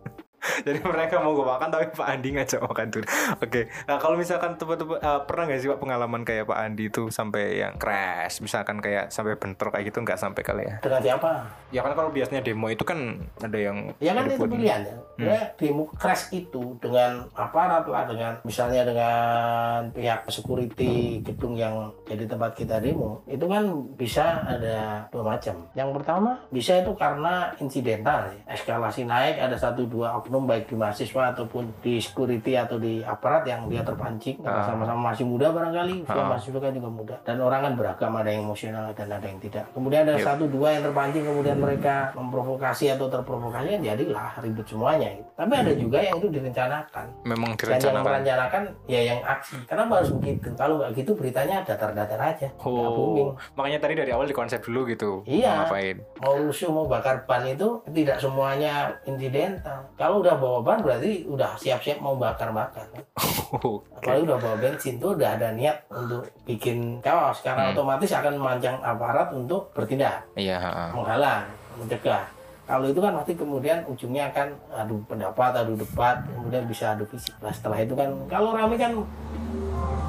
Jadi 0.67 0.79
mereka 0.85 1.23
mau 1.23 1.33
gue 1.33 1.47
makan 1.47 1.69
tapi 1.73 1.87
Pak 1.95 2.07
Andi 2.07 2.29
ngajak 2.37 2.61
makan 2.65 2.87
tuh. 2.93 3.05
Oke. 3.41 3.71
Nah 3.89 3.97
kalau 3.97 4.17
misalkan 4.17 4.57
teman-teman 4.57 4.99
eh, 5.01 5.21
pernah 5.25 5.45
nggak 5.49 5.61
sih 5.61 5.69
Pak 5.71 5.81
pengalaman 5.81 6.23
kayak 6.23 6.45
Pak 6.49 6.59
Andi 6.59 6.85
itu 6.93 7.09
sampai 7.09 7.63
yang 7.63 7.75
crash, 7.81 8.45
misalkan 8.45 8.79
kayak 8.79 9.09
sampai 9.13 9.37
bentrok 9.37 9.75
kayak 9.75 9.93
gitu 9.93 9.99
nggak 10.05 10.21
sampai 10.21 10.43
kali 10.43 10.63
ya? 10.67 10.77
Dengan 10.83 11.01
siapa? 11.01 11.31
Ya 11.71 11.81
kan 11.87 11.93
kalau 11.95 12.11
biasanya 12.11 12.43
demo 12.43 12.67
itu 12.69 12.83
kan 12.83 12.99
ada 13.41 13.59
yang 13.59 13.93
Ya 14.03 14.13
kan 14.17 14.27
itu 14.27 14.45
pilihan 14.45 14.81
ya. 14.85 14.97
Ya, 15.21 15.53
demo 15.61 15.85
crash 15.95 16.33
itu 16.33 16.81
dengan 16.81 17.29
aparat 17.37 17.85
lah, 17.85 18.09
dengan 18.09 18.33
misalnya 18.43 18.89
dengan 18.89 19.93
pihak 19.93 20.27
security 20.33 21.21
gedung 21.21 21.55
yang 21.61 21.93
jadi 22.09 22.25
tempat 22.25 22.57
kita 22.57 22.81
demo, 22.81 23.21
itu 23.29 23.45
kan 23.45 23.69
bisa 23.95 24.41
ada 24.49 25.05
dua 25.13 25.37
macam. 25.37 25.69
Yang 25.77 25.91
pertama 26.01 26.31
bisa 26.49 26.81
itu 26.81 26.93
karena 26.97 27.53
insidental, 27.61 28.33
ya. 28.33 28.57
eskalasi 28.57 29.05
naik, 29.05 29.37
ada 29.39 29.55
satu 29.61 29.85
dua 29.85 30.17
oknum 30.19 30.49
baik 30.51 30.67
di 30.67 30.75
mahasiswa 30.75 31.23
ataupun 31.31 31.71
di 31.79 32.03
security 32.03 32.59
atau 32.59 32.83
di 32.83 32.99
aparat 33.07 33.47
yang 33.47 33.71
dia 33.71 33.87
terpancing 33.87 34.43
karena 34.43 34.67
sama-sama 34.67 35.15
masih 35.15 35.23
muda 35.23 35.55
barangkali, 35.55 36.03
usia 36.03 36.23
mahasiswa 36.27 36.59
kan 36.59 36.73
juga 36.75 36.91
muda 36.91 37.17
dan 37.23 37.39
orang 37.39 37.61
kan 37.71 37.73
beragam 37.79 38.13
ada 38.19 38.31
yang 38.35 38.43
emosional 38.51 38.91
dan 38.99 39.07
ada 39.07 39.27
yang 39.31 39.39
tidak. 39.39 39.65
Kemudian 39.71 40.03
ada 40.03 40.19
satu 40.19 40.51
dua 40.51 40.75
yang 40.75 40.83
terpancing 40.91 41.23
kemudian 41.23 41.57
mereka 41.63 42.11
memprovokasi 42.19 42.91
atau 42.91 43.07
terprovokasi 43.07 43.79
kan 43.79 43.83
jadilah 43.85 44.35
ribut 44.43 44.67
semuanya. 44.67 45.09
gitu. 45.15 45.31
Tapi 45.37 45.53
ada 45.55 45.73
juga 45.77 45.99
yang 46.03 46.17
itu 46.19 46.29
direncanakan. 46.33 47.07
memang 47.23 47.55
Dan 47.55 47.57
yang 47.57 47.59
direncanakan. 47.61 48.05
merencanakan 48.09 48.63
ya 48.89 49.01
yang 49.05 49.21
aksi. 49.23 49.57
Kenapa 49.69 49.93
harus 50.01 50.11
begitu? 50.17 50.49
Kalau 50.57 50.75
nggak 50.81 50.91
gitu 50.97 51.13
beritanya 51.15 51.63
datar-datar 51.63 52.19
aja. 52.19 52.49
Oh, 52.65 53.37
makanya 53.55 53.79
tadi 53.85 53.95
dari 54.01 54.11
awal 54.11 54.27
dikonsep 54.27 54.65
dulu 54.65 54.89
gitu. 54.89 55.21
Iya. 55.29 55.53
Mau 55.53 55.61
ngapain? 55.69 55.97
Mau 56.25 56.35
rusuh, 56.49 56.71
mau 56.73 56.87
bakar 56.89 57.29
ban 57.29 57.45
itu 57.45 57.85
tidak 57.93 58.17
semuanya 58.17 58.97
insidental. 59.05 59.85
Kalau 60.01 60.25
udah 60.25 60.40
bawa 60.41 60.59
ban 60.65 60.81
berarti 60.81 61.29
udah 61.29 61.55
siap-siap 61.61 62.01
mau 62.01 62.17
bakar-bakar. 62.17 62.89
Oke. 63.55 63.85
Apalagi 64.01 64.23
udah 64.25 64.39
bawa 64.41 64.57
bensin 64.57 64.97
tuh 64.97 65.13
udah 65.15 65.37
ada 65.37 65.53
niat 65.53 65.85
untuk 65.93 66.25
bikin 66.49 66.99
chaos. 67.05 67.45
Karena 67.45 67.71
otomatis 67.77 68.11
akan 68.11 68.41
memancang 68.41 68.81
aparat 68.81 69.29
untuk 69.37 69.69
bertindak. 69.77 70.25
Iya. 70.35 70.57
ha-ha. 70.57 70.97
menghalang, 70.97 71.45
mencegah. 71.77 72.25
Kalau 72.71 72.87
itu 72.87 73.03
kan 73.03 73.13
nanti 73.19 73.35
kemudian 73.35 73.83
ujungnya 73.91 74.31
akan 74.31 74.55
adu 74.71 75.03
pendapat, 75.11 75.51
adu 75.59 75.75
debat, 75.75 76.23
kemudian 76.23 76.63
bisa 76.71 76.95
adu 76.95 77.03
fisik. 77.11 77.35
Nah 77.43 77.51
setelah 77.51 77.83
itu 77.83 77.99
kan, 77.99 78.07
kalau 78.31 78.55
rame 78.55 78.79
kan 78.79 78.95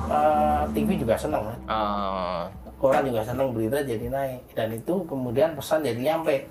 eh, 0.05 0.61
TV 0.69 0.93
juga 1.01 1.17
senang 1.17 1.41
kan, 1.41 1.59
Ah, 1.65 2.45
koran 2.77 3.01
juga 3.09 3.25
senang 3.25 3.49
berita 3.49 3.81
jadi 3.81 4.05
naik, 4.13 4.53
dan 4.53 4.69
itu 4.77 4.93
kemudian 5.09 5.57
pesan 5.57 5.81
jadi 5.81 6.13
nyampe. 6.13 6.45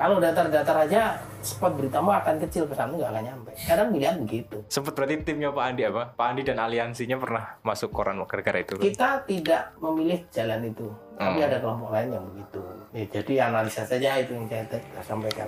Kalau 0.00 0.16
datar-datar 0.16 0.76
aja 0.80 1.12
spot 1.38 1.76
beritamu 1.76 2.08
akan 2.10 2.40
kecil 2.40 2.64
ke 2.64 2.72
sana 2.72 2.88
nggak 2.90 3.10
akan 3.10 3.22
nyampe 3.22 3.50
kadang 3.60 3.88
pilihan 3.92 4.16
begitu 4.16 4.56
Sempet 4.66 4.96
berarti 4.96 5.20
timnya 5.20 5.52
Pak 5.52 5.60
Andi 5.62 5.82
apa? 5.84 6.02
Pak 6.10 6.26
Andi 6.26 6.42
dan 6.42 6.56
aliansinya 6.58 7.16
pernah 7.16 7.44
masuk 7.60 7.92
koran 7.92 8.16
gara-gara 8.24 8.58
itu. 8.58 8.74
kita 8.76 9.20
tidak 9.22 9.76
memilih 9.76 10.24
jalan 10.30 10.64
itu 10.64 10.88
tapi 11.14 11.36
Hmm. 11.36 11.46
ada 11.46 11.60
kelompok 11.60 11.92
lain 11.92 12.08
yang 12.10 12.24
begitu 12.26 12.60
Ya, 12.90 13.04
jadi 13.12 13.32
analisa 13.46 13.84
saja 13.84 14.16
itu 14.16 14.32
yang 14.32 14.48
saya, 14.48 14.64
saya 14.66 15.04
sampaikan 15.04 15.46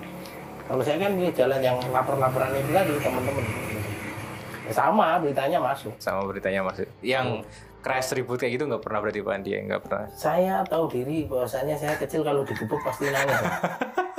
kalau 0.62 0.78
saya 0.78 1.00
kan 1.00 1.10
milih 1.10 1.32
jalan 1.32 1.58
yang 1.58 1.80
lapor-laporan 1.88 2.52
itu 2.52 2.70
tadi 2.70 2.92
teman-teman 3.00 3.44
Ya, 4.62 4.70
sama 4.70 5.16
beritanya 5.16 5.58
masuk 5.58 5.90
Sama 5.96 6.22
beritanya 6.22 6.60
masuk. 6.62 6.86
Yang 7.00 7.42
crash 7.80 8.12
ribut 8.12 8.36
kayak 8.36 8.54
gitu 8.54 8.64
nggak 8.64 8.78
pernah 8.78 9.00
berarti 9.00 9.18
Pak 9.18 9.32
Andi 9.32 9.50
ya? 9.50 9.60
Nggak 9.64 9.80
pernah. 9.82 10.04
saya 10.12 10.54
tahu 10.62 10.84
diri 10.86 11.24
bahwasanya 11.24 11.74
saya 11.74 11.96
kecil 11.96 12.20
kalau 12.20 12.44
digebuk 12.44 12.78
pasti 12.78 13.08
nangis 13.08 13.42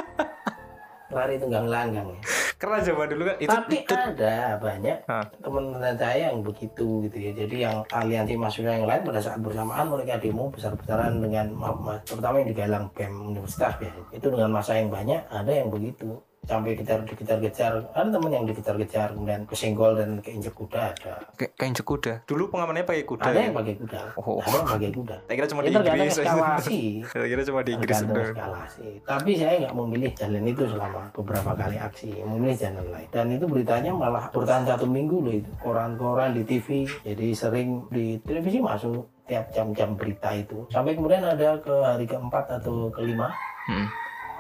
lari 1.13 1.37
tunggang 1.37 1.69
langgang 1.69 2.09
ya. 2.09 2.19
Karena 2.57 2.77
zaman 2.79 3.07
dulu 3.11 3.23
kan. 3.27 3.35
Itu, 3.43 3.51
tapi 3.51 3.75
itu 3.83 3.93
ada 3.93 4.35
banyak 4.55 4.97
teman-teman 5.43 5.95
saya 5.99 6.31
yang 6.31 6.39
begitu 6.41 6.87
gitu 7.05 7.17
ya. 7.19 7.31
Jadi 7.35 7.55
yang 7.59 7.77
aliansi 7.91 8.33
mahasiswa 8.39 8.71
yang 8.71 8.87
lain 8.87 9.03
pada 9.03 9.19
saat 9.19 9.39
bersamaan 9.43 9.85
mereka 9.91 10.15
demo 10.17 10.47
besar-besaran 10.47 11.19
dengan 11.19 11.51
ma- 11.51 11.75
ma- 11.75 12.01
terutama 12.07 12.39
yang 12.39 12.49
digalang 12.49 12.85
BEM 12.95 13.13
universitas 13.35 13.75
ya. 13.83 13.91
Itu 14.15 14.31
dengan 14.31 14.49
masa 14.51 14.79
yang 14.79 14.87
banyak 14.87 15.27
ada 15.27 15.51
yang 15.51 15.67
begitu 15.67 16.17
sampai 16.43 16.75
kejar 16.75 16.99
dikejar-kejar 17.03 17.73
ada 17.89 18.09
teman 18.09 18.29
yang 18.29 18.43
dikejar-kejar 18.43 19.11
kemudian 19.11 19.41
kesenggol 19.43 19.95
dan 19.95 20.19
keinjek 20.19 20.51
kuda 20.51 20.91
ada 20.91 21.13
kayak 21.33 21.55
kayak 21.55 21.69
injek 21.69 21.83
kuda. 21.83 22.13
Dulu 22.23 22.43
pengamannya 22.47 22.83
pakai 22.83 23.03
kuda. 23.03 23.23
ada 23.23 23.33
ya? 23.33 23.43
yang 23.47 23.55
pakai 23.55 23.75
kuda 23.75 24.01
Oh. 24.15 24.37
ada 24.37 24.51
yang 24.53 24.67
pakai 24.69 24.91
kuda 24.91 25.15
Saya 25.23 25.35
kira 25.35 25.47
cuma 25.47 25.61
itu 25.61 25.71
di 25.73 25.89
Inggris. 25.89 26.13
eskalasi 26.13 26.79
Saya 27.11 27.25
kira 27.25 27.41
cuma 27.43 27.59
di 27.61 27.71
Inggris. 27.71 27.97
eskalasi. 27.97 28.87
Tapi 29.03 29.31
saya 29.33 29.53
nggak 29.59 29.75
memilih 29.75 30.11
jalan 30.13 30.43
itu 30.45 30.63
selama 30.65 31.01
beberapa 31.13 31.51
kali 31.53 31.77
aksi, 31.77 32.09
memilih 32.21 32.55
jalan 32.57 32.85
lain. 32.87 33.07
Dan 33.09 33.25
itu 33.29 33.45
beritanya 33.45 33.91
malah 33.91 34.27
bertahan 34.29 34.63
satu 34.63 34.83
minggu 34.83 35.17
loh 35.17 35.33
itu. 35.33 35.49
Koran-koran 35.57 36.33
di 36.33 36.43
TV, 36.43 36.67
jadi 37.01 37.27
sering 37.31 37.87
di 37.87 38.19
televisi 38.19 38.59
masuk 38.59 38.99
tiap 39.23 39.47
jam-jam 39.49 39.93
berita 39.93 40.29
itu. 40.31 40.67
Sampai 40.67 40.93
kemudian 40.93 41.23
ada 41.23 41.55
ke 41.57 41.71
hari 41.71 42.03
keempat 42.03 42.51
atau 42.53 42.89
kelima, 42.89 43.31
Hmm. 43.63 43.87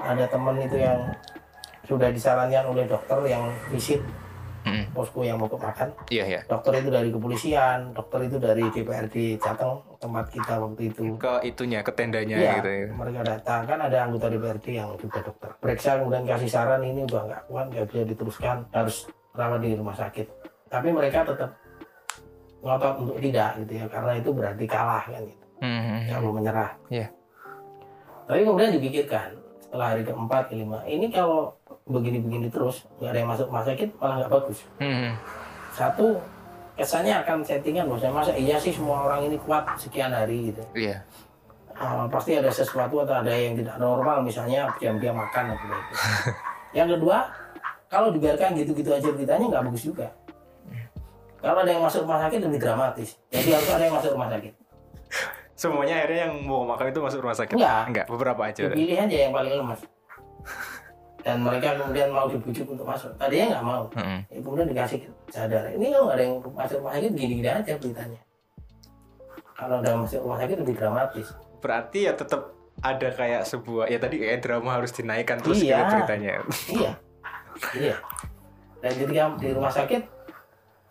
ada 0.01 0.27
teman 0.27 0.59
itu 0.59 0.75
yang 0.75 0.99
sudah 1.83 2.09
disarankan 2.09 2.65
oleh 2.67 2.87
dokter 2.87 3.19
yang 3.27 3.47
visit 3.69 3.99
Hmm. 4.63 4.87
posko 4.95 5.27
yang 5.27 5.35
mau 5.35 5.51
makan. 5.51 5.91
Iya 6.07 6.23
ya. 6.23 6.41
Dokter 6.47 6.79
itu 6.79 6.87
dari 6.87 7.11
kepolisian, 7.11 7.91
dokter 7.91 8.31
itu 8.31 8.39
dari 8.39 8.63
DPRD 8.63 9.35
Jateng 9.35 9.75
tempat 9.99 10.31
kita 10.31 10.55
waktu 10.55 10.87
itu. 10.87 11.19
Ke 11.19 11.43
itunya, 11.43 11.83
ke 11.83 11.91
tendanya 11.91 12.39
Iya, 12.39 12.63
gitu 12.63 12.69
ya. 12.71 12.87
mereka 12.95 13.21
datang 13.27 13.67
kan 13.67 13.75
ada 13.75 14.07
anggota 14.07 14.31
DPRD 14.31 14.79
yang 14.79 14.95
juga 14.95 15.19
dokter. 15.19 15.51
Periksa 15.59 15.99
kemudian 15.99 16.23
kasih 16.23 16.47
saran 16.47 16.79
ini 16.79 17.03
udah 17.03 17.21
nggak 17.27 17.41
kuat 17.51 17.65
nggak 17.75 17.85
bisa 17.91 18.03
diteruskan 18.07 18.57
harus 18.71 19.11
rawat 19.35 19.59
di 19.59 19.75
rumah 19.75 19.99
sakit. 19.99 20.27
Tapi 20.71 20.87
mereka 20.95 21.27
tetap 21.27 21.51
ngotot 22.63 22.95
untuk 23.03 23.17
tidak 23.19 23.59
gitu 23.59 23.83
ya 23.83 23.85
karena 23.91 24.11
itu 24.15 24.29
berarti 24.31 24.63
kalah 24.63 25.03
kan 25.03 25.21
gitu. 25.27 25.45
Hmm. 25.59 26.07
Nggak 26.07 26.19
mau 26.23 26.31
menyerah. 26.31 26.71
Iya. 26.87 27.07
Tapi 28.23 28.47
kemudian 28.47 28.71
dipikirkan 28.71 29.35
setelah 29.59 29.91
hari 29.91 30.07
keempat 30.07 30.47
kelima 30.47 30.79
ini 30.87 31.11
kalau 31.11 31.51
begini-begini 31.83 32.47
terus 32.47 32.87
nggak 32.99 33.11
ada 33.11 33.19
yang 33.19 33.29
masuk 33.29 33.45
rumah 33.51 33.65
sakit 33.65 33.89
malah 33.99 34.15
nggak 34.23 34.31
bagus. 34.31 34.59
Hmm. 34.79 35.11
Satu 35.73 36.07
kesannya 36.73 37.13
akan 37.21 37.45
settingan 37.45 37.85
bahwasanya 37.85 38.13
masa 38.13 38.33
iya 38.33 38.57
sih 38.57 38.73
semua 38.73 39.05
orang 39.05 39.29
ini 39.29 39.37
kuat 39.41 39.67
sekian 39.77 40.09
hari 40.09 40.53
gitu. 40.53 40.63
Iya. 40.73 41.03
Ah, 41.73 42.05
pasti 42.05 42.37
ada 42.37 42.53
sesuatu 42.53 43.01
atau 43.01 43.17
ada 43.17 43.33
yang 43.33 43.57
tidak 43.57 43.81
normal 43.81 44.21
misalnya 44.21 44.69
diam-diam 44.77 45.17
makan 45.17 45.57
atau 45.57 45.65
begitu. 45.65 45.93
yang 46.77 46.89
kedua 46.89 47.29
kalau 47.93 48.09
dibiarkan 48.09 48.57
gitu-gitu 48.57 48.89
aja 48.89 49.09
beritanya 49.13 49.45
nggak 49.45 49.63
bagus 49.69 49.83
juga 49.85 50.09
kalau 51.37 51.61
ada 51.61 51.69
yang 51.69 51.85
masuk 51.85 52.09
rumah 52.09 52.25
sakit 52.25 52.39
lebih 52.41 52.59
dramatis 52.59 53.09
jadi 53.29 53.49
harus 53.53 53.69
ada 53.69 53.83
yang 53.85 53.95
masuk 53.95 54.11
rumah 54.17 54.29
sakit 54.33 54.53
Semuanya 55.53 56.01
akhirnya 56.01 56.27
yang 56.27 56.43
mau 56.43 56.65
makan 56.65 56.91
itu 56.91 56.99
masuk 56.99 57.23
rumah 57.23 57.37
sakit? 57.37 57.55
Enggak. 57.55 57.83
Enggak, 57.87 58.05
beberapa 58.09 58.41
aja. 58.41 58.73
pilih 58.73 58.97
aja 58.99 59.15
yang 59.15 59.31
paling 59.31 59.53
lemas 59.61 59.79
dan 61.23 61.39
mereka 61.39 61.73
kemudian 61.75 62.07
mau 62.09 62.27
dibujuk 62.27 62.67
untuk 62.67 62.83
masuk 62.83 63.09
tadinya 63.15 63.55
nggak 63.55 63.65
mau 63.65 63.83
Hmm. 63.91 64.19
Ya, 64.27 64.37
kemudian 64.37 64.67
dikasih 64.67 64.99
sadar 65.27 65.71
ini 65.71 65.89
kalau 65.89 66.05
nggak 66.05 66.15
ada 66.15 66.23
yang 66.23 66.35
masuk 66.51 66.77
rumah 66.77 66.93
sakit 66.93 67.11
gini-gini 67.11 67.49
aja 67.49 67.73
beritanya 67.75 68.19
kalau 69.53 69.75
ada 69.79 69.87
yang 69.87 70.01
masuk 70.01 70.19
rumah 70.19 70.37
sakit 70.37 70.57
lebih 70.59 70.75
dramatis 70.75 71.27
Berarti 71.57 71.99
ya 72.01 72.13
tetap 72.13 72.51
ada 72.77 73.07
kayak 73.09 73.43
sebuah 73.43 73.87
ya 73.87 73.95
tadi 73.97 74.19
kayak 74.19 74.41
drama 74.41 74.75
harus 74.75 74.91
dinaikkan 74.91 75.39
terus 75.39 75.63
Iya. 75.63 75.77
gitu 75.79 75.93
beritanya. 75.95 76.33
iya 76.69 76.91
iya 77.73 77.95
dan 78.79 78.91
ketika 78.93 79.23
di 79.37 79.49
rumah 79.49 79.71
sakit 79.71 80.01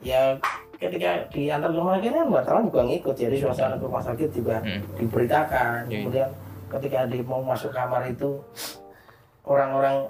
ya 0.01 0.41
ketika 0.75 1.11
diantar 1.29 1.69
ke 1.69 1.77
rumah 1.77 1.95
sakit 1.95 2.11
kan 2.11 2.27
wartawan 2.27 2.63
juga 2.65 2.81
ngikut 2.83 3.15
jadi 3.15 3.37
suasana 3.37 3.77
ke 3.77 3.85
rumah 3.85 4.01
sakit 4.01 4.31
juga 4.31 4.57
Hmm. 4.59 4.81
diberitakan 4.97 5.85
Iya. 5.85 5.97
kemudian 6.01 6.29
ketika 6.73 6.99
di 7.05 7.21
mau 7.21 7.39
masuk 7.39 7.69
kamar 7.69 8.09
itu 8.09 8.41
orang-orang 9.45 10.09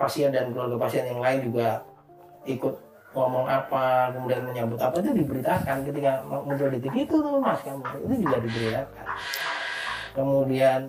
pasien 0.00 0.32
dan 0.32 0.48
keluarga 0.56 0.80
pasien 0.80 1.04
yang 1.04 1.20
lain 1.20 1.44
juga 1.44 1.84
ikut 2.48 2.72
ngomong 3.12 3.44
apa 3.44 4.08
kemudian 4.16 4.40
menyambut 4.46 4.80
apa 4.80 4.96
itu 5.02 5.12
diberitakan 5.12 5.82
ketika 5.84 6.24
muncul 6.24 6.70
di 6.72 6.78
TV 6.80 7.04
itu 7.04 7.16
tuh 7.18 7.42
mas 7.42 7.60
kamu 7.60 7.82
itu 8.06 8.14
juga 8.22 8.36
diberitakan 8.38 9.06
kemudian 10.14 10.80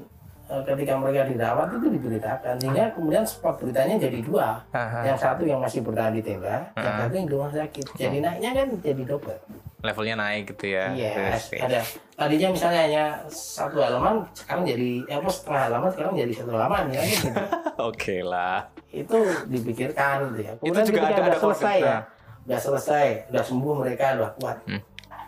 eh, 0.48 0.64
ketika 0.70 0.94
mereka 1.02 1.22
dirawat 1.28 1.68
itu 1.76 1.88
diberitakan 1.98 2.54
sehingga 2.62 2.94
kemudian 2.94 3.26
spot 3.26 3.58
beritanya 3.58 3.98
jadi 3.98 4.22
dua 4.22 4.62
Aha. 4.70 5.02
yang 5.02 5.18
satu 5.18 5.44
yang 5.44 5.60
masih 5.60 5.82
bertahan 5.82 6.14
di 6.14 6.22
tenda 6.22 6.70
yang 6.78 6.98
satu 7.04 7.14
yang 7.18 7.28
di 7.28 7.34
rumah 7.34 7.52
sakit 7.52 7.86
jadi 7.98 8.18
naiknya 8.22 8.52
kan 8.54 8.68
jadi 8.80 9.04
double 9.04 9.42
Levelnya 9.82 10.14
naik 10.14 10.54
gitu 10.54 10.78
ya. 10.78 10.94
Yes, 10.94 11.50
Terus, 11.50 11.66
ada. 11.66 11.82
Tadinya 12.14 12.54
misalnya 12.54 12.82
hanya 12.86 13.06
satu 13.34 13.82
halaman, 13.82 14.22
sekarang 14.38 14.62
jadi 14.62 15.02
eh, 15.10 15.18
apa 15.18 15.26
setengah 15.26 15.62
halaman, 15.66 15.90
sekarang 15.90 16.14
jadi 16.22 16.34
satu 16.38 16.52
halaman 16.54 16.84
ya 16.94 17.02
gitu. 17.02 17.30
Oke 17.90 18.22
lah. 18.22 18.70
Itu 18.92 19.18
dipikirkan 19.48 20.36
gitu 20.36 20.40
ya. 20.44 20.54
Itu 20.60 20.62
Kemudian 20.68 20.86
juga 20.86 21.00
ketika 21.02 21.16
ada- 21.16 21.28
ada 21.28 21.40
selesai 21.40 21.76
ya, 21.80 21.98
udah 22.44 22.60
selesai, 22.60 23.06
udah 23.32 23.44
sembuh 23.44 23.74
mereka 23.80 24.06
udah 24.20 24.32
kuat. 24.36 24.58
Hmm. 24.68 24.82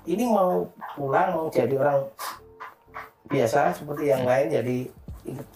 Ini 0.03 0.23
mau 0.27 0.67
pulang 0.99 1.27
mau 1.31 1.47
jadi 1.47 1.75
orang 1.79 2.03
biasa 3.31 3.71
seperti 3.71 4.11
yang 4.11 4.27
lain 4.27 4.51
jadi 4.51 4.77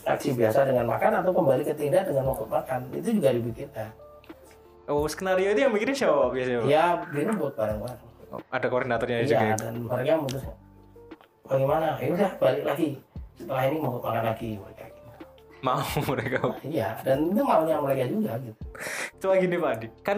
aksi 0.07 0.31
biasa 0.33 0.63
dengan 0.63 0.87
makan 0.87 1.19
atau 1.19 1.35
kembali 1.35 1.67
ke 1.67 1.75
tenda 1.75 1.99
dengan 2.07 2.31
mogok 2.31 2.47
makan 2.47 2.87
itu 2.95 3.19
juga 3.19 3.35
dipikirkan. 3.35 3.91
Oh, 4.87 5.03
skenario 5.03 5.51
itu 5.51 5.67
yang 5.67 5.75
bikin 5.75 5.91
siapa 5.91 6.31
biasanya? 6.31 6.63
Ya 6.63 7.03
direbut 7.11 7.51
bareng-bareng. 7.59 7.99
Oh, 8.31 8.39
Ada 8.47 8.67
koordinatornya 8.71 9.27
juga. 9.27 9.35
Iya, 9.35 9.43
ya? 9.43 9.55
dan 9.59 9.73
mereka 9.83 10.11
memutus 10.15 10.43
bagaimana? 11.43 11.87
Ya 11.99 12.07
udah 12.15 12.31
balik 12.39 12.63
lagi. 12.63 12.89
Setelah 13.35 13.63
ini 13.67 13.77
mau 13.83 13.99
makan 13.99 14.23
lagi 14.23 14.49
mereka. 14.55 14.86
Mau 15.67 15.99
mereka. 16.15 16.37
Iya, 16.63 16.89
dan 17.03 17.27
itu 17.27 17.41
maunya 17.43 17.75
mereka 17.83 18.03
juga 18.07 18.31
gitu. 18.39 18.61
Cuma 19.19 19.33
gini 19.35 19.55
Pak 19.59 19.71
Adi, 19.75 19.87
kan 19.99 20.17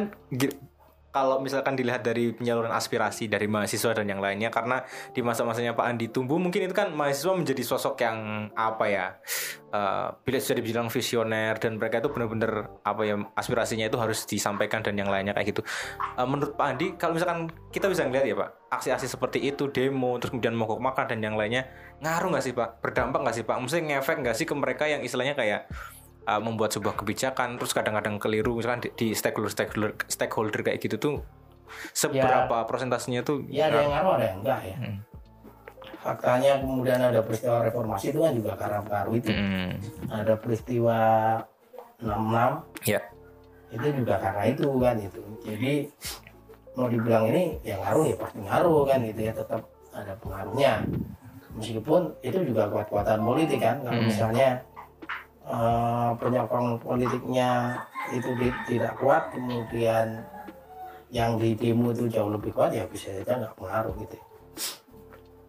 kalau 1.09 1.41
misalkan 1.41 1.73
dilihat 1.73 2.05
dari 2.05 2.29
penyaluran 2.33 2.69
aspirasi 2.69 3.25
dari 3.25 3.49
mahasiswa 3.49 3.97
dan 3.97 4.05
yang 4.05 4.21
lainnya 4.21 4.53
karena 4.53 4.85
di 5.09 5.25
masa-masanya 5.25 5.73
Pak 5.73 5.85
Andi 5.85 6.05
tumbuh 6.13 6.37
mungkin 6.37 6.69
itu 6.69 6.75
kan 6.77 6.93
mahasiswa 6.93 7.33
menjadi 7.33 7.63
sosok 7.65 7.97
yang 8.05 8.49
apa 8.53 8.85
ya 8.85 9.05
eh 9.69 10.07
bila 10.21 10.37
sudah 10.37 10.57
dibilang 10.61 10.87
visioner 10.89 11.57
dan 11.57 11.81
mereka 11.81 12.01
itu 12.01 12.09
benar-benar 12.13 12.81
apa 12.85 13.01
ya 13.05 13.15
aspirasinya 13.33 13.89
itu 13.89 13.97
harus 13.97 14.25
disampaikan 14.29 14.85
dan 14.85 14.97
yang 14.97 15.09
lainnya 15.09 15.33
kayak 15.33 15.53
gitu. 15.53 15.61
Eh, 16.17 16.27
menurut 16.29 16.53
Pak 16.53 16.67
Andi 16.77 16.87
kalau 16.97 17.17
misalkan 17.17 17.49
kita 17.73 17.89
bisa 17.89 18.05
ngeliat 18.05 18.25
ya 18.25 18.37
Pak 18.37 18.49
aksi-aksi 18.69 19.09
seperti 19.09 19.41
itu 19.49 19.65
demo 19.73 20.21
terus 20.21 20.29
kemudian 20.29 20.53
mogok 20.53 20.77
makan 20.77 21.09
dan 21.09 21.19
yang 21.25 21.33
lainnya 21.33 21.65
ngaruh 22.05 22.37
nggak 22.37 22.45
sih 22.45 22.53
Pak? 22.53 22.85
Berdampak 22.85 23.19
nggak 23.25 23.35
sih 23.35 23.45
Pak? 23.45 23.57
Maksudnya 23.57 23.83
ngefek 23.97 24.17
nggak 24.21 24.35
sih 24.37 24.45
ke 24.45 24.53
mereka 24.53 24.85
yang 24.85 25.01
istilahnya 25.01 25.33
kayak 25.33 25.69
uh, 26.29 26.37
membuat 26.37 26.69
sebuah 26.69 26.93
kebijakan 26.93 27.57
terus 27.57 27.73
kadang-kadang 27.73 28.21
keliru 28.21 28.53
misalkan 28.53 28.85
di, 28.85 28.89
di 28.93 29.07
stakeholder 29.17 29.49
stakeholder 29.49 29.97
stakeholder 30.05 30.61
kayak 30.61 30.77
gitu 30.77 31.01
tuh 31.01 31.15
seberapa 31.93 32.65
prosentasenya 32.69 33.25
tuh 33.25 33.45
Ya 33.49 33.69
ada 33.69 33.81
yang 33.81 33.93
ngaruh, 33.93 34.11
ada 34.17 34.25
yang 34.29 34.37
enggak 34.45 34.59
ya. 34.65 34.77
Hmm. 34.77 34.97
Faktanya 35.99 36.51
kemudian 36.63 36.99
ada 37.03 37.19
peristiwa 37.19 37.59
reformasi 37.59 38.15
itu 38.15 38.19
kan 38.23 38.31
juga 38.31 38.51
karena 38.55 38.79
pengaruh 38.87 39.13
itu. 39.19 39.29
Hmm, 39.35 39.71
Ada 40.07 40.33
peristiwa 40.39 40.97
66 41.99 42.87
ya 42.87 43.01
itu 43.69 43.87
juga 44.01 44.15
karena 44.17 44.43
itu 44.49 44.67
kan 44.81 44.95
itu. 44.97 45.21
Jadi 45.45 45.73
mau 46.73 46.87
dibilang 46.89 47.29
ini 47.29 47.59
yang 47.61 47.83
ngaruh 47.85 48.05
ya 48.09 48.15
pasti 48.17 48.39
ngaruh 48.41 48.81
kan 48.87 48.99
itu 49.05 49.21
ya 49.29 49.33
tetap 49.35 49.61
ada 49.93 50.13
pengaruhnya. 50.17 50.73
Meskipun 51.59 52.01
itu 52.23 52.39
juga 52.49 52.71
kuat-kuatan 52.71 53.19
politik 53.21 53.59
kan 53.61 53.83
kalau 53.83 53.99
Hmm. 53.99 54.07
misalnya 54.09 54.47
eh, 55.49 56.11
penyokong 56.21 56.77
politiknya 56.79 57.81
itu 58.13 58.29
tidak 58.69 58.93
kuat 59.01 59.33
kemudian 59.33 60.21
yang 61.09 61.41
di 61.41 61.57
demo 61.57 61.89
itu 61.89 62.05
jauh 62.05 62.29
lebih 62.29 62.53
kuat 62.53 62.69
ya 62.69 62.85
bisa 62.85 63.09
saja 63.09 63.41
nggak 63.41 63.57
pengaruh 63.57 63.93
gitu. 64.05 64.17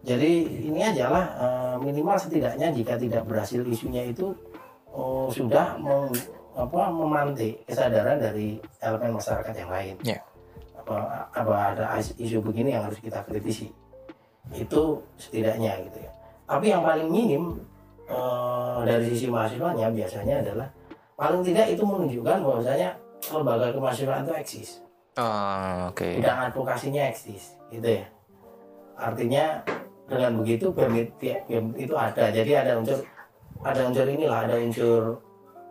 Jadi 0.01 0.31
ini 0.65 0.81
aja 0.81 1.05
lah 1.13 1.25
eh, 1.37 1.75
minimal 1.85 2.17
setidaknya 2.17 2.73
jika 2.73 2.97
tidak 2.97 3.23
berhasil 3.29 3.61
isunya 3.61 4.09
itu 4.09 4.33
oh, 4.89 5.29
sudah 5.29 5.77
meng- 5.77 6.17
apa 6.51 6.91
memantik 6.91 7.63
kesadaran 7.63 8.19
dari 8.19 8.59
elemen 8.83 9.15
masyarakat 9.15 9.53
yang 9.55 9.71
lain. 9.71 9.95
Ya. 10.03 10.19
Apa, 10.81 11.29
apa 11.31 11.55
ada 11.71 11.85
is- 12.01 12.17
isu 12.17 12.41
begini 12.41 12.73
yang 12.73 12.89
harus 12.89 12.97
kita 12.99 13.21
kritisi. 13.23 13.69
Itu 14.51 15.05
setidaknya 15.15 15.77
gitu 15.87 16.01
ya. 16.01 16.11
Tapi 16.49 16.65
yang 16.73 16.83
paling 16.83 17.07
minim 17.07 17.61
eh, 18.81 18.87
dari 18.89 19.05
sisi 19.09 19.25
mahasiswanya 19.29 19.87
biasanya 19.93 20.35
adalah 20.41 20.67
paling 21.15 21.41
tidak 21.45 21.67
itu 21.69 21.83
menunjukkan 21.85 22.37
bahwasanya 22.41 22.89
lembaga 23.29 23.69
kemahasiswaan 23.69 24.25
itu 24.25 24.33
eksis. 24.33 24.69
Oh, 25.19 25.91
oke. 25.91 26.07
bidang 26.23 26.47
advokasinya 26.47 27.11
eksis 27.11 27.59
gitu 27.67 27.83
ya 27.99 28.07
artinya 28.95 29.59
dengan 30.07 30.39
begitu 30.39 30.71
BEM 30.71 31.75
itu, 31.75 31.93
ada 31.99 32.31
jadi 32.31 32.63
ada 32.63 32.79
unsur 32.79 33.03
ada 33.59 33.81
unsur 33.91 34.07
inilah 34.07 34.47
ada 34.47 34.55
unsur 34.55 35.19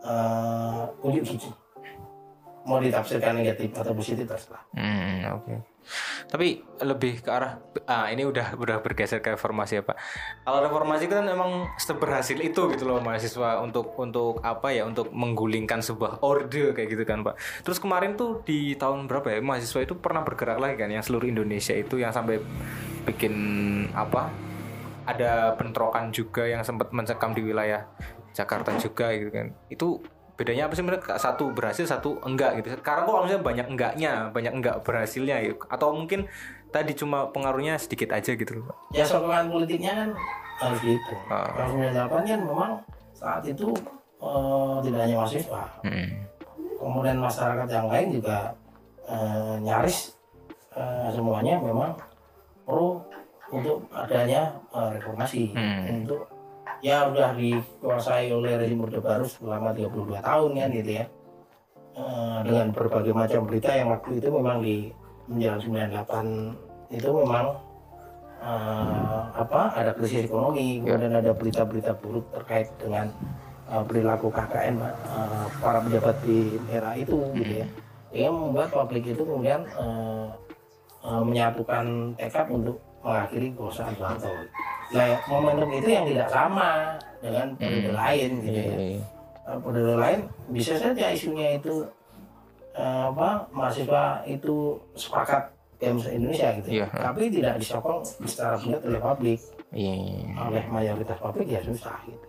eh 0.05 0.81
unjuk 1.01 1.25
gigi 1.25 1.49
mau 2.69 2.77
ditafsirkan 2.77 3.41
negatif 3.41 3.73
atau 3.73 3.93
positif 3.97 4.29
terserah 4.29 4.61
Hmm, 4.77 5.25
oke. 5.41 5.53
Tapi 6.29 6.63
lebih 6.81 7.21
ke 7.21 7.29
arah 7.29 7.59
ah 7.85 8.07
ini 8.07 8.23
udah 8.23 8.55
udah 8.55 8.79
bergeser 8.79 9.19
ke 9.19 9.35
reformasi 9.35 9.81
ya 9.81 9.83
Pak. 9.83 9.97
Kalau 10.47 10.59
reformasi 10.63 11.05
kan 11.11 11.27
memang 11.27 11.73
seberhasil 11.75 12.39
itu 12.39 12.71
gitu 12.71 12.83
loh 12.87 13.03
mahasiswa 13.03 13.59
untuk 13.59 13.97
untuk 13.99 14.39
apa 14.41 14.71
ya 14.71 14.87
untuk 14.87 15.11
menggulingkan 15.11 15.83
sebuah 15.83 16.23
orde 16.23 16.71
kayak 16.71 16.89
gitu 16.89 17.03
kan 17.03 17.21
Pak. 17.25 17.35
Terus 17.67 17.77
kemarin 17.77 18.15
tuh 18.15 18.41
di 18.45 18.73
tahun 18.79 19.05
berapa 19.11 19.33
ya 19.33 19.39
mahasiswa 19.43 19.83
itu 19.83 19.97
pernah 19.99 20.23
bergerak 20.23 20.57
lagi 20.61 20.75
kan 20.79 20.89
yang 20.89 21.03
seluruh 21.03 21.27
Indonesia 21.27 21.75
itu 21.75 21.99
yang 21.99 22.15
sampai 22.15 22.39
bikin 23.03 23.33
apa 23.97 24.29
ada 25.09 25.57
bentrokan 25.57 26.13
juga 26.13 26.45
yang 26.45 26.61
sempat 26.61 26.93
mencekam 26.93 27.33
di 27.33 27.41
wilayah 27.41 27.89
Jakarta 28.31 28.71
juga 28.79 29.11
gitu 29.11 29.31
kan. 29.33 29.51
Itu 29.67 29.99
bedanya 30.33 30.65
apa 30.65 30.73
sih 30.73 30.81
mereka 30.81 31.15
satu 31.15 31.51
berhasil 31.51 31.83
satu 31.83 32.17
enggak 32.21 32.57
gitu 32.57 32.73
sekarang 32.75 33.03
kok 33.03 33.21
misalnya 33.21 33.43
banyak 33.43 33.67
enggaknya 33.67 34.11
banyak 34.29 34.53
enggak 34.53 34.75
berhasilnya 34.81 35.35
gitu 35.41 35.61
atau 35.67 35.91
mungkin 35.91 36.25
tadi 36.67 36.91
cuma 36.93 37.27
pengaruhnya 37.27 37.75
sedikit 37.75 38.09
aja 38.11 38.31
gitu 38.31 38.57
loh 38.57 38.71
Pak. 38.71 38.77
ya 38.93 39.03
sokongan 39.03 39.47
politiknya 39.47 39.91
kan 39.93 40.09
harus 40.57 40.79
gitu 40.79 41.13
Ah. 41.27 41.51
kalau 41.51 41.75
98 41.75 42.23
kan 42.25 42.39
memang 42.41 42.71
saat 43.11 43.43
itu 43.43 43.67
eh, 44.17 44.75
tidak 44.81 44.99
hanya 45.01 45.15
mahasiswa 45.17 45.61
Hmm. 45.81 46.09
kemudian 46.77 47.17
masyarakat 47.17 47.67
yang 47.67 47.87
lain 47.87 48.07
juga 48.13 48.37
eh, 49.03 49.55
nyaris 49.59 50.15
eh, 50.71 51.09
semuanya 51.11 51.59
memang 51.59 51.91
pro 52.63 53.03
untuk 53.51 53.83
adanya 53.91 54.47
eh, 54.71 54.89
reformasi 54.95 55.51
Hmm. 55.51 55.99
untuk 55.99 56.30
ya 56.81 57.07
udah 57.09 57.37
dikuasai 57.37 58.33
oleh 58.33 58.57
rezim 58.57 58.81
Orde 58.81 59.01
Baru 59.01 59.25
selama 59.25 59.73
32 59.73 60.17
tahun 60.21 60.49
kan 60.57 60.69
gitu 60.73 60.91
ya 61.01 61.05
Eh, 61.91 62.39
dengan 62.47 62.71
berbagai 62.71 63.11
macam 63.11 63.43
berita 63.43 63.75
yang 63.75 63.91
waktu 63.91 64.23
itu 64.23 64.31
memang 64.31 64.63
di 64.63 64.95
menjelang 65.27 65.59
98 65.91 66.95
itu 66.95 67.09
memang 67.11 67.45
eh, 68.39 69.21
apa 69.35 69.75
ada 69.75 69.91
krisis 69.91 70.23
ekonomi 70.23 70.79
kemudian 70.79 71.19
ada 71.19 71.35
berita-berita 71.35 71.99
buruk 71.99 72.31
terkait 72.31 72.71
dengan 72.79 73.11
eh, 73.67 73.83
perilaku 73.83 74.31
KKN 74.31 74.75
eh, 74.79 75.45
para 75.59 75.83
pejabat 75.83 76.15
di 76.23 76.55
era 76.71 76.95
itu 76.95 77.19
gitu 77.35 77.53
ya 77.59 77.67
yang 78.15 78.39
membuat 78.39 78.71
publik 78.71 79.11
itu 79.11 79.27
kemudian 79.27 79.67
eh, 79.67 80.27
eh, 81.03 81.23
menyatukan 81.27 82.15
tekad 82.15 82.47
untuk 82.55 82.79
mengakhiri 83.03 83.51
kekuasaan 83.51 83.93
Soeharto. 83.99 84.31
Nah, 84.91 85.07
momentum 85.27 85.69
itu 85.71 85.87
yang 85.87 86.05
tidak 86.07 86.27
sama 86.27 86.99
dengan 87.23 87.47
periode 87.55 87.91
lain 87.95 88.29
gitu 88.43 88.59
ya. 88.59 88.75
Eh, 89.41 89.57
Periode 89.63 89.95
lain 89.97 90.19
bisa 90.51 90.73
saja 90.77 91.05
isunya 91.11 91.57
itu 91.57 91.87
eh, 92.75 93.03
apa 93.07 93.47
mahasiswa 93.55 94.21
itu 94.27 94.77
sepakat 94.93 95.49
BEM 95.81 95.97
Indonesia 95.97 96.49
gitu. 96.61 96.69
Iya. 96.81 96.85
Tapi 96.93 97.21
tidak 97.33 97.55
disokong 97.57 98.05
secara 98.05 98.53
bulat 98.61 98.81
oleh 98.85 99.01
publik 99.01 99.39
Iya, 99.71 99.93
iya, 99.95 100.15
iya. 100.27 100.33
oleh 100.45 100.63
mayoritas 100.67 101.17
publik 101.17 101.47
ya 101.47 101.61
susah 101.63 101.97
gitu. 102.05 102.27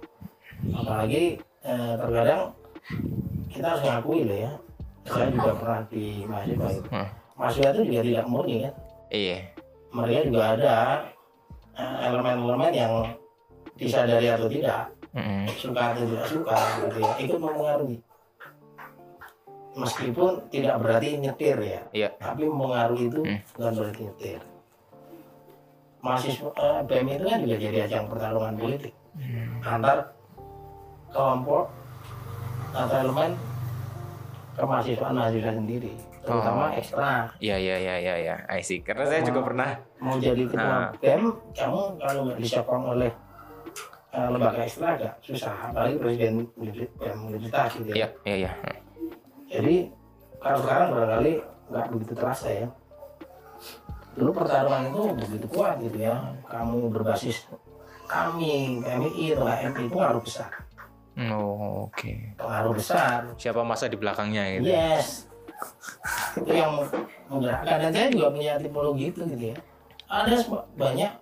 Apalagi 0.73 1.23
eh, 1.67 1.93
terkadang 1.99 2.43
kita 3.53 3.67
harus 3.77 3.83
ngakui 3.85 4.21
loh 4.25 4.39
ya. 4.39 4.53
Saya 5.03 5.27
juga 5.35 5.53
pernah 5.59 5.81
di 5.91 6.05
mahasiswa 6.25 6.69
itu. 6.71 6.89
Hmm. 6.95 7.09
Mahasiswa 7.37 7.69
itu 7.75 7.83
juga 7.91 8.03
tidak 8.07 8.27
murni 8.31 8.57
kan. 8.65 8.75
Iya. 9.11 9.39
Mereka 9.93 10.21
juga 10.33 10.43
ada 10.57 10.77
elemen-elemen 11.79 12.73
yang 12.73 12.93
disadari 13.75 14.29
atau 14.29 14.47
tidak, 14.47 14.93
Mm-mm. 15.17 15.49
suka 15.57 15.97
atau 15.97 16.03
tidak 16.05 16.27
suka 16.29 16.57
gitu 16.85 16.99
ya, 17.01 17.13
ikut 17.19 17.39
mempengaruhi. 17.41 17.99
Meskipun 19.73 20.31
tidak 20.53 20.77
berarti 20.85 21.09
nyetir 21.17 21.57
ya, 21.57 21.81
Iya. 21.97 22.09
tapi 22.21 22.45
mempengaruhi 22.45 23.09
itu 23.09 23.21
Hmm. 23.25 23.41
bukan 23.57 23.73
berarti 23.81 24.01
nyetir. 24.05 24.41
Mahasiswa 26.03 26.51
eh, 26.53 26.81
BEM 26.85 27.09
itu 27.15 27.25
kan 27.25 27.39
juga 27.41 27.57
jadi 27.57 27.79
ajang 27.87 28.05
pertarungan 28.11 28.55
politik 28.59 28.93
antar 29.63 30.13
kelompok 31.13 31.69
atau 32.73 32.97
elemen 32.99 33.33
kemahasiswaan 34.57 35.15
mahasiswa 35.15 35.53
sendiri, 35.53 35.93
terutama 36.23 36.71
Oh. 36.71 36.79
ekstra. 36.79 37.11
Iya, 37.37 37.57
iya, 37.59 37.77
iya, 37.77 37.95
iya, 37.99 38.15
iya. 38.17 38.35
I 38.47 38.63
see. 38.63 38.81
Karena 38.81 39.05
saya 39.05 39.23
juga 39.23 39.43
pernah 39.43 39.69
Mau 39.99 40.17
jadi 40.17 40.43
ketua 40.45 40.63
Ah. 40.63 40.91
BEM, 40.95 41.23
kamu 41.51 41.81
kalau 41.99 42.21
nggak 42.25 42.39
disokong 42.39 42.85
oleh 42.93 43.11
eh, 44.13 44.29
lembaga 44.29 44.61
ekstra 44.61 44.89
agak 44.93 45.15
susah, 45.19 45.55
apalagi 45.67 45.97
presiden 45.97 46.35
BEM 46.55 47.19
universitas 47.27 47.71
gitu 47.75 47.91
Iya, 47.91 48.09
ya. 48.23 48.35
iya, 48.35 48.37
iya. 48.37 48.53
Jadi 49.49 49.77
kalau 50.37 50.59
sekarang 50.61 50.89
barangkali 50.93 51.33
nggak 51.69 51.87
begitu 51.91 52.13
terasa 52.15 52.49
ya. 52.49 52.69
Dulu 54.13 54.31
pertarungan 54.31 54.83
itu 54.87 55.03
begitu 55.17 55.47
kuat 55.49 55.81
gitu 55.81 55.99
ya. 55.99 56.21
Kamu 56.45 56.93
berbasis 56.93 57.49
kami, 58.05 58.85
PMI 58.85 59.25
atau 59.33 59.47
HMI 59.49 59.83
itu 59.83 59.95
pengaruh 59.97 60.21
besar. 60.21 60.53
Oh, 61.33 61.89
oke. 61.89 62.13
Pengaruh 62.37 62.73
besar. 62.73 63.25
Siapa 63.37 63.65
masa 63.65 63.89
di 63.89 63.97
belakangnya 63.97 64.61
gitu. 64.61 64.69
Yes. 64.69 65.32
Itu 66.39 66.53
yang 66.53 66.73
menggerakkan. 67.31 67.79
Dan 67.89 67.91
saya 67.95 68.09
juga 68.11 68.27
punya 68.33 68.53
tipologi 68.61 69.05
itu 69.13 69.21
gitu 69.27 69.45
ya. 69.53 69.59
Ada 70.13 70.37
banyak 70.77 71.13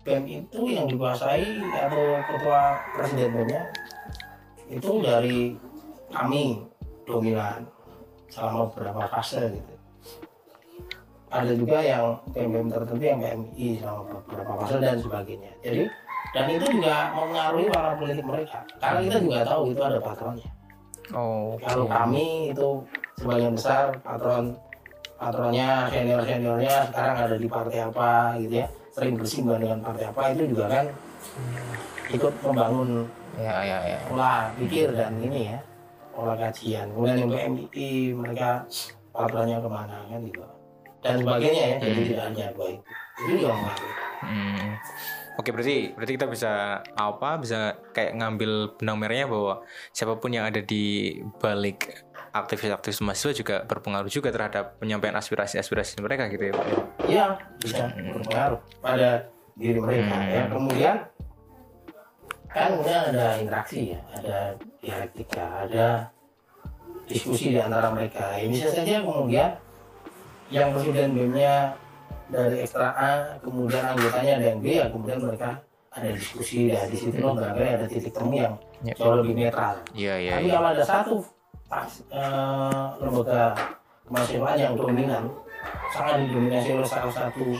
BEM 0.00 0.24
itu 0.26 0.60
yang 0.72 0.88
dikuasai 0.88 1.60
atau 1.76 2.04
ketua 2.24 2.80
presiden 2.96 3.30
BEM-nya 3.36 3.62
itu 4.72 4.90
dari 5.04 5.54
kami 6.08 6.64
dominan 7.04 7.68
selama 8.32 8.72
beberapa 8.72 9.04
fase 9.12 9.60
gitu. 9.60 9.74
Ada 11.30 11.52
juga 11.54 11.78
yang 11.84 12.18
BEM-BEM 12.32 12.66
tertentu 12.72 13.04
yang 13.04 13.20
PMI 13.22 13.68
selama 13.78 14.02
beberapa 14.08 14.52
fase 14.64 14.76
dan 14.80 14.96
sebagainya. 14.98 15.52
Jadi 15.62 15.84
dan 16.30 16.46
itu 16.46 16.66
juga 16.78 17.10
mempengaruhi 17.14 17.66
warna 17.74 17.92
politik 17.98 18.24
mereka. 18.24 18.58
Karena 18.78 18.98
kita 19.02 19.18
juga 19.18 19.38
tahu 19.42 19.62
itu 19.74 19.82
ada 19.82 19.98
patronnya. 19.98 20.50
Oh. 21.10 21.58
Kalau 21.58 21.86
kami 21.90 22.54
itu 22.54 22.68
sebagian 23.20 23.52
besar 23.52 23.92
patron 24.00 24.56
patronnya 25.20 25.86
senior 25.92 26.24
seniornya 26.24 26.74
sekarang 26.88 27.16
ada 27.28 27.36
di 27.36 27.48
partai 27.48 27.78
apa 27.84 28.10
gitu 28.40 28.54
ya 28.64 28.66
sering 28.90 29.14
bersinggungan 29.20 29.60
dengan 29.60 29.78
partai 29.84 30.04
apa 30.08 30.22
itu 30.32 30.42
juga 30.56 30.64
kan 30.72 30.84
ikut 32.10 32.34
membangun 32.42 32.90
Ya, 33.38 33.62
ya, 33.62 33.78
ya. 33.94 33.98
pola 34.10 34.50
pikir 34.58 34.90
dan 34.90 35.16
ini 35.22 35.54
ya 35.54 35.58
pola 36.10 36.34
kajian 36.34 36.90
kemudian 36.90 37.24
yang 37.24 37.30
PMI 37.30 37.88
mereka 38.12 38.66
patronnya 39.14 39.62
ke 39.62 39.70
mana 39.70 39.96
kan 40.10 40.18
gitu 40.26 40.42
dan 41.00 41.14
sebagainya 41.22 41.62
ya 41.62 41.76
jadi 41.78 42.02
tidak 42.10 42.24
hanya 42.28 42.46
dua 42.52 42.66
itu 42.74 42.90
itu 43.20 43.32
juga. 43.44 43.54
Hmm. 44.20 44.76
Oke 45.40 45.56
berarti 45.56 45.96
berarti 45.96 46.12
kita 46.20 46.26
bisa 46.28 46.52
apa 46.84 47.40
bisa 47.40 47.80
kayak 47.96 48.12
ngambil 48.20 48.76
benang 48.76 48.98
merahnya 49.00 49.26
bahwa 49.30 49.54
siapa 49.96 50.20
pun 50.20 50.36
yang 50.36 50.44
ada 50.44 50.60
di 50.60 51.16
balik 51.40 52.04
aktivis-aktivis 52.30 53.02
mahasiswa 53.02 53.32
juga 53.34 53.56
berpengaruh 53.66 54.10
juga 54.10 54.30
terhadap 54.30 54.78
penyampaian 54.78 55.14
aspirasi-aspirasi 55.18 55.98
mereka 56.02 56.30
gitu 56.30 56.50
ya. 56.50 56.52
Pak, 56.54 56.66
ya? 56.66 56.78
Iya, 57.06 57.24
bisa 57.58 57.82
berpengaruh 57.94 58.60
pada 58.78 59.10
diri 59.58 59.78
mereka. 59.82 60.14
Hmm. 60.14 60.30
Ya, 60.30 60.42
kemudian 60.48 60.96
kan 62.50 62.66
kemudian 62.74 63.00
ada 63.14 63.26
interaksi 63.38 63.94
ya, 63.94 64.00
ada 64.14 64.38
dialektika, 64.82 65.46
ada 65.68 65.86
diskusi 67.06 67.54
di 67.54 67.58
antara 67.58 67.90
mereka. 67.94 68.34
Ya, 68.38 68.46
bisa 68.46 68.68
saja 68.70 69.02
kemudian 69.02 69.50
yang 70.50 70.74
presiden 70.74 71.14
BEM-nya 71.14 71.74
dari 72.30 72.62
ekstra 72.62 72.90
A, 72.94 73.12
kemudian 73.42 73.82
anggotanya 73.82 74.32
ada 74.38 74.46
yang 74.54 74.58
B, 74.62 74.66
ya 74.78 74.86
kemudian 74.90 75.18
mereka 75.22 75.58
ada 75.90 76.08
diskusi 76.14 76.70
dan 76.70 76.86
di 76.86 76.98
situ 76.98 77.18
barangkali 77.18 77.68
ada 77.74 77.86
titik 77.90 78.14
temu 78.14 78.34
yang 78.38 78.54
Ya. 78.80 78.96
jauh 78.96 79.20
lebih 79.20 79.36
netral. 79.36 79.76
Iya 79.92 80.14
iya 80.16 80.32
Tapi 80.40 80.48
iya. 80.48 80.54
kalau 80.56 80.68
ada 80.72 80.84
satu 80.88 81.14
pas, 81.70 81.90
eh, 82.10 82.86
lembaga 82.98 83.54
kemahasiswaan 84.10 84.58
yang 84.58 84.74
dominan, 84.74 85.24
sangat 85.94 86.26
didominasi 86.26 86.74
oleh 86.74 86.88
salah 86.88 87.14
satu 87.14 87.54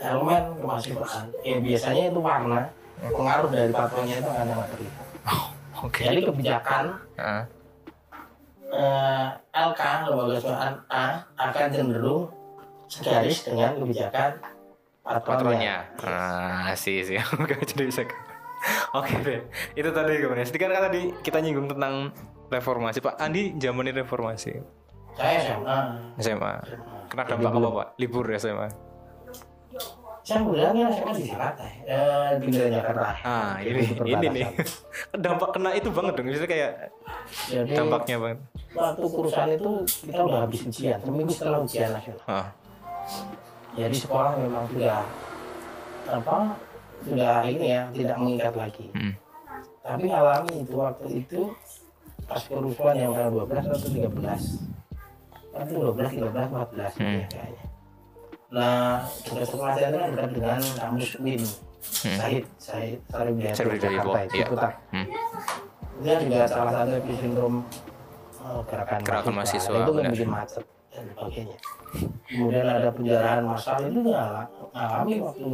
elemen 0.00 0.42
kemahasiswaan, 0.64 1.28
ya 1.44 1.60
biasanya 1.60 2.02
itu 2.08 2.20
warna 2.24 2.64
pengaruh 3.00 3.48
dari 3.52 3.68
patronnya 3.68 4.16
itu 4.16 4.28
akan 4.28 4.46
sangat 4.48 4.68
terlihat. 4.72 5.04
Oke. 5.80 6.00
Jadi 6.04 6.20
kebijakan 6.28 6.84
Ah, 7.16 7.44
eh, 8.72 9.28
LK 9.52 9.82
lembaga 10.08 10.36
keuangan 10.40 10.74
A 10.88 11.06
akan 11.36 11.66
cenderung 11.72 12.22
segaris 12.90 13.46
dengan 13.46 13.78
kebijakan 13.78 14.30
patronnya. 15.00 15.86
patronnya 15.96 16.68
ah 16.68 16.74
sih 16.76 17.02
sih 17.02 17.16
oke 17.40 17.54
jadi 17.64 17.82
bisa 17.86 18.02
oke 18.92 19.14
deh 19.24 19.40
itu 19.74 19.88
tadi 19.90 20.12
gimana 20.20 20.42
sedikit 20.44 20.68
kan 20.70 20.90
tadi 20.90 21.14
kita 21.22 21.38
nyinggung 21.40 21.70
tentang 21.70 22.10
reformasi 22.50 22.98
pak. 23.00 23.14
Andi 23.16 23.54
zamanin 23.56 23.94
reformasi. 23.96 24.58
Saya 25.14 25.36
SMA. 25.42 25.78
SMA 26.18 26.52
kena 27.10 27.22
dampak 27.26 27.52
apa 27.52 27.68
pak? 27.74 27.88
Libur 27.98 28.24
ya 28.26 28.38
SMA 28.38 28.68
Saya 30.20 30.44
kan 30.46 30.76
SMA 30.76 31.12
di 31.16 31.24
Jakarta, 31.26 31.64
ya. 31.88 31.96
eh, 31.96 32.30
di 32.38 32.52
Jakarta. 32.54 33.08
ah 33.24 33.56
ini 33.58 33.82
ini 34.04 34.26
nih. 34.30 34.46
dampak 35.26 35.56
kena 35.56 35.74
itu 35.74 35.88
banget 35.90 36.12
dong. 36.14 36.26
Misalnya 36.28 36.50
kayak 36.50 36.72
Jadi 37.50 37.72
dampaknya 37.74 38.16
banget. 38.20 38.38
waktu 38.70 39.04
kurusan 39.10 39.48
itu 39.58 39.70
kita 40.06 40.20
udah 40.22 40.40
habis 40.46 40.60
ujian, 40.62 40.98
seminggu 41.02 41.32
setelah 41.34 41.58
ujian 41.64 41.90
nasional. 41.90 42.22
ah. 42.30 42.46
Jadi 43.74 43.96
sekolah 43.96 44.32
memang 44.38 44.64
sudah 44.70 45.02
apa 46.06 46.36
sudah 47.02 47.36
ini 47.48 47.66
ya 47.74 47.82
tidak 47.90 48.16
mengikat 48.20 48.54
lagi. 48.54 48.86
Hmm. 48.94 49.14
Tapi 49.80 50.06
alami 50.12 50.54
itu 50.62 50.74
waktu 50.76 51.06
itu 51.26 51.40
pas 52.30 52.42
kerusuhan 52.46 52.94
yang 52.94 53.10
tanggal 53.10 53.42
12 53.42 53.74
atau 53.74 53.90
13 53.90 54.70
Nanti 55.50 55.72
12, 55.74 56.14
13, 56.14 56.30
14 56.30 56.94
gitu 56.94 57.02
ya 57.02 57.26
kayaknya. 57.26 57.64
Nah, 58.50 59.06
tugas 59.22 59.46
sekolah 59.50 59.72
saya 59.78 59.88
itu 59.90 59.98
kan 59.98 60.10
dekat 60.14 60.30
dengan 60.34 60.60
kampus 60.78 61.10
UIN 61.22 61.42
Sahid, 61.80 62.44
Sahid, 62.58 62.98
Sarif 63.08 63.34
Hidayatullah, 63.38 64.26
Jakarta, 64.26 64.68
iya. 64.68 64.90
Hmm. 64.92 65.06
Dia 66.00 66.14
juga 66.20 66.38
salah 66.50 66.72
satu 66.76 66.92
epicentrum 66.98 67.54
eh, 68.42 68.60
gerakan, 68.68 69.00
Gerakan 69.06 69.32
mahasiswa, 69.38 69.74
Itu 69.80 69.92
kan 69.94 70.04
bikin 70.12 70.28
macet 70.30 70.64
dan 70.90 71.04
sebagainya. 71.14 71.56
Kemudian 72.30 72.66
ada 72.66 72.88
penjarahan 72.94 73.42
massal 73.42 73.78
itu 73.86 73.98
nggak 74.06 74.28
alami 74.74 75.14
waktu 75.22 75.46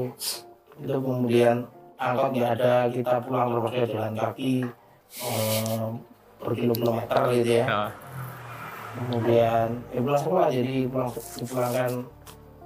itu. 0.77 0.95
Kemudian 1.01 1.57
angkot 1.97 2.31
nggak 2.37 2.53
ada 2.61 2.75
kita 2.93 3.17
pulang 3.25 3.49
terpaksa 3.57 3.85
jalan 3.89 4.15
kaki 4.17 4.55
eh, 5.25 5.89
berkilometer 6.41 7.23
gitu 7.35 7.53
ya. 7.63 7.65
Ah. 7.67 7.91
kemudian 8.97 9.69
ya 9.93 10.01
pulang 10.01 10.21
sekolah 10.21 10.47
jadi 10.49 10.75
pulang 10.89 11.11
dipulangkan 11.13 11.93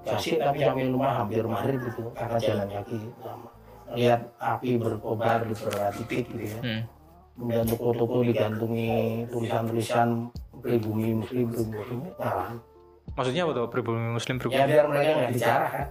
kasih 0.00 0.35
tapi 0.38 0.59
sampai 0.62 0.87
rumah 0.88 1.12
hampir 1.12 1.42
maghrib 1.42 1.78
gitu 1.85 2.09
karena 2.14 2.38
jalan 2.38 2.68
kaki 2.70 2.98
lama. 3.20 3.50
Lihat 3.90 4.20
api 4.38 4.78
berkobar 4.78 5.42
di 5.42 5.54
beberapa 5.59 5.90
titik 5.98 6.24
gitu 6.30 6.44
ya. 6.46 6.61
Hmm. 6.62 6.83
kemudian 7.35 7.64
toko-toko 7.66 8.20
digantungi 8.22 8.90
tulisan-tulisan 9.33 10.09
pribumi 10.61 11.18
muslim 11.18 11.48
pribumi 11.48 11.72
muslim 11.80 11.98
nah, 12.20 12.52
maksudnya 13.16 13.42
apa 13.48 13.52
tuh 13.56 13.66
pribumi 13.72 14.09
muslim 14.12 14.37
ya 14.37 14.40
pribumi 14.44 14.61
biar 14.68 14.85
mereka 14.87 15.11
nggak 15.16 15.33
bicara 15.35 15.66
kan? 15.72 15.87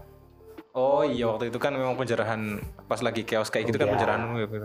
Oh 0.77 1.01
iya 1.01 1.25
waktu 1.25 1.49
itu 1.49 1.57
kan 1.57 1.73
memang 1.73 1.97
penjarahan 1.97 2.61
pas 2.85 3.01
lagi 3.01 3.25
chaos 3.25 3.49
kayak 3.49 3.73
gitu 3.73 3.81
kan 3.81 3.89
Iya. 3.89 3.93
penjarahan 3.97 4.21
gitu 4.37 4.55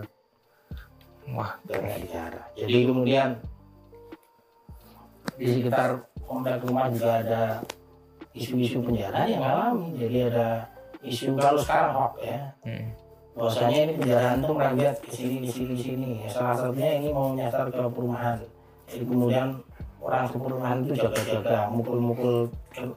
wah 1.33 1.51
biar 1.65 1.79
nggak 1.81 1.99
bicara 2.05 2.41
jadi 2.53 2.77
kemudian 2.85 3.29
di 5.35 5.45
sekitar 5.51 5.89
komplek 6.23 6.63
rumah 6.63 6.87
juga 6.89 7.11
ada 7.21 7.43
isu-isu 8.35 8.83
penjara 8.83 9.27
yang 9.27 9.43
alami. 9.43 9.95
Jadi 9.95 10.17
ada 10.31 10.47
isu 11.03 11.35
kalau 11.39 11.59
sekarang 11.59 11.93
hoax 11.95 12.13
ya. 12.23 12.39
Hmm. 12.65 12.87
bahwasanya 13.35 13.79
ini 13.83 13.93
penjarahan 13.99 14.37
tuh 14.39 14.55
meragat 14.55 14.95
ke 15.03 15.09
sini 15.11 15.35
ke 15.43 15.49
sini 15.51 15.73
ke 15.75 15.83
sini. 15.83 16.09
Ya, 16.23 16.29
salah 16.31 16.55
satunya 16.55 17.03
ini 17.03 17.11
mau 17.11 17.35
nyasar 17.35 17.67
ke 17.67 17.83
perumahan. 17.91 18.39
Jadi 18.87 19.03
kemudian 19.03 19.47
orang 19.99 20.23
ke 20.31 20.37
perumahan 20.39 20.77
itu 20.87 20.93
jaga-jaga 20.95 21.67
mukul-mukul 21.67 22.47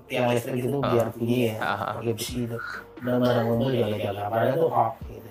tiang 0.06 0.30
listrik 0.30 0.62
itu 0.62 0.78
biar 0.78 1.10
bunyi 1.10 1.50
ya 1.50 1.54
Ah, 1.58 1.66
ah. 1.74 1.92
pakai 1.98 2.14
besi 2.14 2.46
itu. 2.46 2.58
Dan 3.02 3.18
barang 3.18 3.44
ngumpul 3.50 3.70
jaga-jaga. 3.74 4.22
Padahal 4.30 4.54
itu 4.54 4.66
hoax 4.70 4.94
gitu 5.10 5.30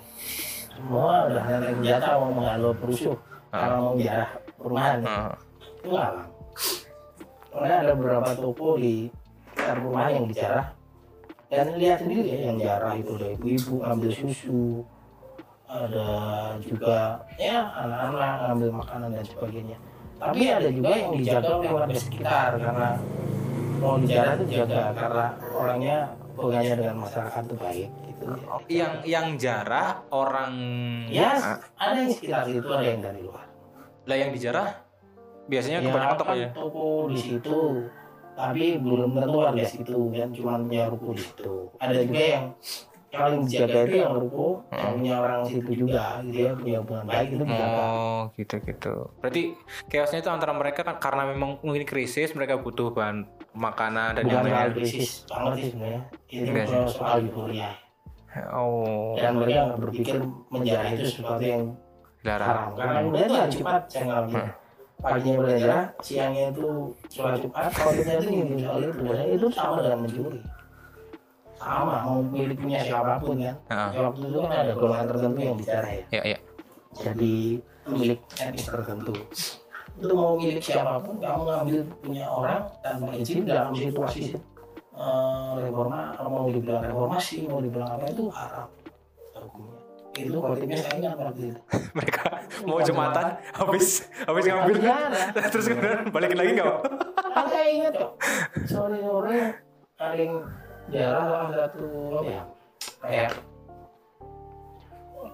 semua 0.78 1.26
udah 1.26 1.44
nanti 1.50 1.74
senjata 1.82 2.08
mau 2.22 2.32
menghalau 2.32 2.72
perusuh. 2.78 3.18
Karena 3.50 3.78
mau 3.82 3.96
jarah 3.98 4.30
perumahan 4.58 4.98
itu 5.82 5.90
alam 5.94 6.28
karena 7.58 7.76
ada 7.82 7.92
beberapa 7.98 8.30
toko 8.38 8.78
di 8.78 9.10
sekitar 9.50 9.76
perumahan 9.82 10.12
yang 10.22 10.26
dijarah. 10.30 10.68
Dan 11.48 11.66
lihat 11.80 11.98
sendiri 12.04 12.28
ya 12.28 12.40
yang 12.52 12.58
jarah 12.62 12.94
itu 12.94 13.12
ada 13.18 13.28
ibu-ibu 13.34 13.76
ambil 13.82 14.12
susu. 14.14 14.86
Ada 15.68 16.08
juga 16.64 17.18
ya 17.42 17.66
anak-anak 17.76 18.32
ambil 18.54 18.70
makanan 18.78 19.10
dan 19.16 19.26
sebagainya. 19.26 19.78
Tapi 20.18 20.44
ada 20.50 20.70
juga 20.70 20.92
yang 20.94 21.12
dijaga 21.18 21.52
oleh 21.58 21.72
warga 21.74 21.98
sekitar 21.98 22.50
karena 22.62 22.90
mau 23.82 23.96
dijarah 24.02 24.34
itu 24.38 24.46
jaga. 24.54 24.94
karena 24.94 25.26
orangnya 25.54 25.98
hubungannya 26.38 26.74
dengan 26.78 26.96
masyarakat 27.06 27.42
itu 27.46 27.56
baik 27.58 27.90
gitu 28.18 28.26
ya. 28.28 28.42
yang 28.68 28.94
yang 29.04 29.28
jarah 29.36 30.02
orang 30.10 30.54
ya 31.08 31.32
Ah. 31.32 31.58
ada 31.78 31.98
yang 32.00 32.12
sekitar 32.12 32.46
itu 32.46 32.66
ada 32.68 32.86
yang 32.86 33.02
dari 33.02 33.22
luar 33.22 33.46
lah 34.04 34.18
yang 34.18 34.32
dijarah 34.32 34.70
biasanya 35.46 35.80
ya, 35.80 35.86
kebanyakan 35.86 36.18
toko 36.18 36.26
kan 36.26 36.36
ya 36.36 36.50
toko 36.52 36.86
di 37.08 37.18
situ 37.18 37.60
tapi 38.34 38.66
belum 38.78 39.10
tentu 39.14 39.38
warga 39.38 39.64
situ 39.64 39.98
kan 40.12 40.30
cuma 40.30 40.52
punya 40.60 40.86
ruko 40.88 41.10
di 41.12 41.24
situ 41.24 41.54
ada 41.78 41.94
juga 41.96 42.20
yang 42.22 42.46
yang 43.08 43.22
paling 43.24 43.42
dijaga 43.42 43.80
itu 43.82 43.96
yang 43.98 44.14
ruko 44.14 44.48
yang 44.70 44.92
punya 44.94 45.16
orang 45.18 45.42
situ 45.44 45.72
juga 45.74 46.04
dia 46.24 46.52
punya 46.54 46.78
hubungan 46.80 47.06
baik 47.06 47.28
itu 47.32 47.44
dijaga 47.44 47.80
Oh 47.80 48.22
gitu 48.34 48.56
gitu. 48.60 48.94
Berarti 49.18 49.44
chaosnya 49.88 50.20
itu 50.20 50.28
antara 50.28 50.52
mereka 50.52 50.82
kan 50.82 50.98
karena 50.98 51.24
memang 51.26 51.62
mungkin 51.62 51.86
krisis 51.86 52.34
mereka 52.34 52.58
butuh 52.58 52.92
bahan 52.92 53.24
makanan 53.54 54.10
dan 54.14 54.24
bukan 54.26 54.44
yang 54.44 54.52
lain. 54.52 54.74
krisis 54.76 55.24
banget 55.24 55.54
sih 55.56 55.70
sebenarnya 55.72 56.02
itu 56.28 56.44
sih. 56.44 56.66
soal- 56.68 56.92
soal 56.92 57.18
euforia 57.22 57.70
Oh. 58.54 59.16
Dan 59.18 59.34
mereka 59.42 59.60
nggak 59.72 59.82
berpikir 59.82 60.18
menjarah 60.54 60.92
itu 60.94 61.06
sesuatu 61.10 61.44
yang 61.44 61.64
haram. 61.74 61.86
Dilarang. 62.28 62.70
karena 62.76 63.00
kemudian 63.00 63.28
itu 63.28 63.36
hari 63.38 63.52
Jumat 63.56 63.84
saya 63.88 64.04
ngalamin 64.10 64.46
paginya 64.98 65.38
belajar 65.46 65.80
siangnya 66.02 66.44
itu 66.50 66.70
sholat 67.14 67.38
Jumat. 67.42 67.70
Sholatnya 67.70 68.14
itu 68.18 68.30
nyinggung 68.34 68.62
soal 68.66 68.80
itu 68.82 68.92
Bahwasanya 68.98 69.34
itu 69.38 69.48
sama 69.54 69.78
dengan 69.86 70.00
mencuri. 70.02 70.40
Sama 71.58 71.96
mau 72.06 72.20
milik 72.22 72.58
punya 72.62 72.80
siapa 72.86 73.14
pun 73.18 73.38
kan 73.42 73.58
ya, 73.94 74.00
waktu 74.06 74.24
itu 74.30 74.38
kan 74.46 74.52
ada 74.54 74.74
golongan 74.78 75.06
tertentu 75.10 75.40
yang 75.42 75.58
bicara 75.58 75.90
ya. 75.90 76.06
Ya 76.14 76.22
ya. 76.36 76.40
jadi 76.98 77.36
milik 77.90 78.20
etnis 78.38 78.66
tertentu. 78.66 79.14
Itu 79.98 80.14
mau 80.14 80.34
milik 80.38 80.62
siapa 80.62 81.02
pun 81.02 81.16
kamu 81.18 81.42
ngambil 81.46 81.80
punya 82.02 82.26
orang 82.30 82.62
tanpa 82.86 83.10
izin 83.18 83.46
dalam 83.46 83.74
situasi 83.74 84.38
eh, 84.98 85.52
reforma 85.62 86.00
mau 86.26 86.50
dibilang 86.50 86.84
reformasi 86.84 87.46
mau 87.46 87.62
dibilang 87.62 87.90
apa 87.94 88.06
itu 88.10 88.26
haram 88.34 88.68
hukumnya 89.38 89.78
itu 90.18 90.34
saya 90.82 90.94
ingat 90.98 91.14
waktu 91.14 91.54
itu 91.54 91.62
Mereka 91.98 92.22
mau 92.66 92.82
jumatan 92.82 93.38
habis 93.54 94.10
habis 94.26 94.44
ngambil 94.50 94.76
terus 95.54 95.66
kemudian 95.70 96.10
balikin 96.10 96.38
lagi 96.42 96.52
nggak? 96.58 96.78
kan 97.30 97.46
saya 97.54 97.68
ingat 97.70 97.94
kok 97.94 98.12
sore 98.66 98.98
sore 98.98 99.38
paling 99.94 100.32
jarah 100.90 101.24
salah 101.30 101.50
satu 101.54 101.86
apa 102.18 102.30
ya 102.34 102.42
kayak 102.98 103.30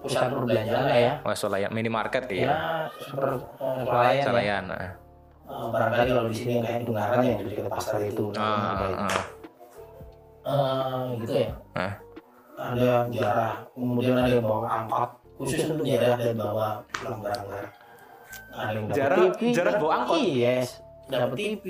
pusat 0.04 0.28
perbelanjaan 0.28 0.84
lah 0.84 0.98
ya 1.00 1.12
Wah 1.24 1.36
solayan 1.36 1.70
minimarket 1.72 2.28
ya 2.28 2.36
ya. 2.44 2.54
seperti 3.00 3.40
eh, 3.40 3.82
swalayan 3.88 4.20
ya. 4.20 4.24
Solayan. 4.28 4.64
ah. 4.68 4.92
Eh, 5.44 5.66
barangkali 5.72 6.10
kalau 6.12 6.28
di 6.32 6.36
sini 6.36 6.54
kayak 6.60 6.80
Dungaran 6.84 7.20
yang 7.24 7.36
di 7.40 7.44
dekat 7.52 7.72
pasar 7.72 8.00
itu 8.04 8.24
Ah, 8.36 9.08
ah, 9.08 9.24
gitu 11.18 11.34
ya. 11.34 11.50
Ah. 11.74 11.92
ada 12.54 13.10
jarah 13.10 13.66
kemudian 13.74 14.14
ada 14.14 14.30
yang 14.30 14.44
bawa 14.44 14.66
angkot. 14.70 15.10
Khusus 15.34 15.66
untuk 15.66 15.82
jarah 15.82 16.14
dan 16.14 16.38
bawa 16.38 16.68
pulang 16.94 17.18
barang-barang 17.18 17.70
ada 18.54 18.70
yang 18.70 18.86
Jarah- 18.94 19.18
TV, 19.34 19.40
jarah 19.50 19.74
bawa 19.82 19.92
angkot? 19.98 20.18
yes. 20.22 20.68
Dapat 21.10 21.36
TV 21.36 21.64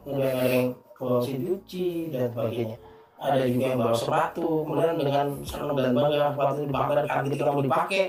kemudian 0.00 0.32
ada 0.32 0.48
yang 0.48 0.68
bawa 0.96 1.20
mesin 1.20 1.38
cuci 1.44 1.88
dan 2.08 2.32
sebagainya. 2.32 2.76
Ada 3.16 3.38
juga 3.44 3.64
yang 3.66 3.80
bawa 3.80 3.96
sepatu 3.96 4.46
kemudian 4.64 4.96
dengan 4.96 5.26
senang 5.40 5.72
dan 5.72 5.90
bangga 5.92 6.26
sepatu 6.32 6.60
dipakai 6.64 6.94
kaki 7.04 7.28
ketika 7.28 7.50
mau 7.50 7.64
dipakai 7.64 8.02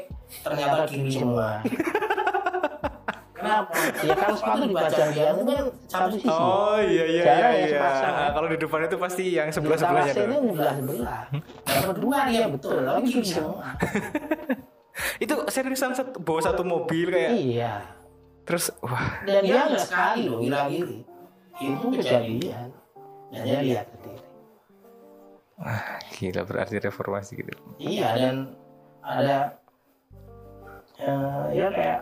ternyata 0.43 0.77
kiri 0.83 1.12
semua 1.12 1.49
kenapa? 3.47 3.73
Ya 4.03 4.13
kan 4.19 4.29
sepatu 4.36 4.63
dipajang 4.67 5.10
dia? 5.15 5.27
itu 5.31 5.43
kan 5.47 5.63
satu 5.88 6.10
sisi. 6.19 6.27
Oh 6.27 6.77
iya 6.83 7.03
iya 7.07 7.23
Jarang 7.23 7.39
iya. 7.39 7.47
ya 7.47 7.55
iya. 7.55 7.67
sepasang, 7.71 8.13
ya. 8.13 8.27
Kalau 8.36 8.47
di 8.51 8.57
depan 8.60 8.79
itu 8.83 8.97
pasti 8.99 9.23
yang 9.31 9.47
sebelah 9.55 9.77
sebelah 9.79 10.03
sebelahnya 10.03 10.12
itu 10.12 10.21
tuh. 10.27 10.51
sebelah 10.51 10.73
sebelah. 10.75 11.21
Dapat 11.63 11.97
dua 12.03 12.17
dia 12.27 12.45
betul. 12.51 12.75
Kiri 13.07 13.23
semua. 13.23 13.67
Itu 15.23 15.45
seriusan 15.53 15.93
bawa 16.25 16.41
satu 16.41 16.65
mobil 16.65 17.13
kayak 17.13 17.31
iya. 17.38 17.86
Terus 18.49 18.73
wah. 18.81 19.21
Dan 19.29 19.45
dia 19.45 19.69
nggak 19.69 19.81
sekali 19.86 20.25
loh 20.25 20.41
hilang 20.41 20.73
diri 20.73 21.05
itu 21.57 21.86
kejadian. 22.01 22.69
Dan 23.29 23.41
dia 23.45 23.60
lihat 23.62 23.86
sendiri. 23.93 24.25
Wah 25.57 25.97
gila 26.17 26.41
berarti 26.45 26.81
reformasi 26.81 27.38
gitu. 27.38 27.53
iya 27.77 28.13
dan 28.17 28.57
ada 29.05 29.57
eh, 30.97 31.45
ya 31.53 31.67
kayak 31.69 32.01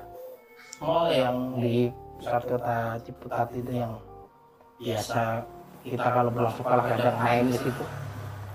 mall 0.78 1.08
yang 1.08 1.36
di 1.58 1.88
pusat 2.18 2.44
kota 2.44 2.78
Ciputat 3.02 3.48
itu 3.52 3.72
yang 3.72 3.94
biasa 4.76 5.44
kita 5.82 6.04
kalau 6.04 6.30
pulang 6.30 6.52
sekolah 6.52 6.84
kadang 6.86 7.18
main 7.20 7.46
di 7.48 7.58
situ 7.58 7.86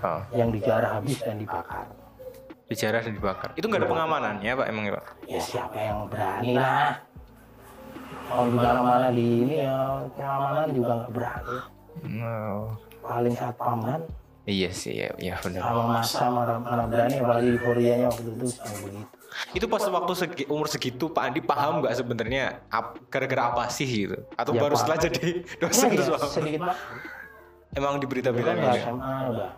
Oh, 0.01 0.17
yang 0.33 0.49
dijarah 0.49 0.97
habis 0.97 1.21
dan 1.21 1.37
dibakar 1.37 1.85
dijarah 2.65 3.05
dan 3.05 3.13
dibakar. 3.13 3.49
Itu 3.53 3.67
nggak 3.67 3.83
ada 3.83 3.89
pengamanannya 3.91 4.49
pak 4.49 4.65
emang 4.65 4.83
ya 4.89 4.93
pak? 4.97 5.05
ya 5.27 5.37
siapa 5.37 5.77
yang 5.77 6.09
berani 6.09 6.51
lah 6.57 6.97
kalau 8.25 8.47
di 8.47 8.57
mana-mana 8.57 9.07
di 9.11 9.25
ini 9.43 9.55
ya 9.61 9.77
pengamanan 10.15 10.67
juga 10.73 10.91
nggak 10.97 11.11
berani 11.13 11.57
Oh. 12.01 12.65
paling 13.03 13.35
satpam 13.35 13.79
kan 13.83 14.01
Iya 14.41 14.73
sih 14.73 14.97
ya, 14.97 15.13
ya 15.21 15.37
benar. 15.37 15.61
sama 15.61 15.83
masa 15.85 16.25
mana, 16.25 16.55
mana 16.57 16.83
berani 16.89 17.15
apalagi 17.21 17.49
euforianya 17.53 18.09
waktu 18.09 18.25
itu 18.31 18.47
yang 18.57 18.77
begitu 18.81 19.17
Itu 19.51 19.65
pas 19.65 19.79
waktu 19.81 20.13
segi, 20.13 20.43
umur 20.45 20.67
segitu 20.67 21.07
Pak 21.07 21.23
Andi 21.23 21.39
paham 21.39 21.79
nggak 21.79 21.95
sebenarnya 21.95 22.67
ap- 22.67 22.99
gara-gara 23.07 23.49
apa 23.49 23.63
sih 23.67 23.87
gitu? 23.87 24.19
Atau 24.33 24.51
Ya, 24.51 24.59
baru 24.59 24.75
paham. 24.75 24.81
setelah 24.81 24.99
jadi 25.01 25.27
ya, 25.39 25.59
dosen 25.61 25.87
ya, 25.89 26.03
paham? 26.09 26.29
sedikit 26.29 26.61
pak 26.61 26.77
Emang 27.71 27.93
di 27.95 28.05
berita-berita 28.05 28.51
ya 28.51 28.67
ya? 28.67 28.83
SMA 28.83 29.15
udah 29.29 29.51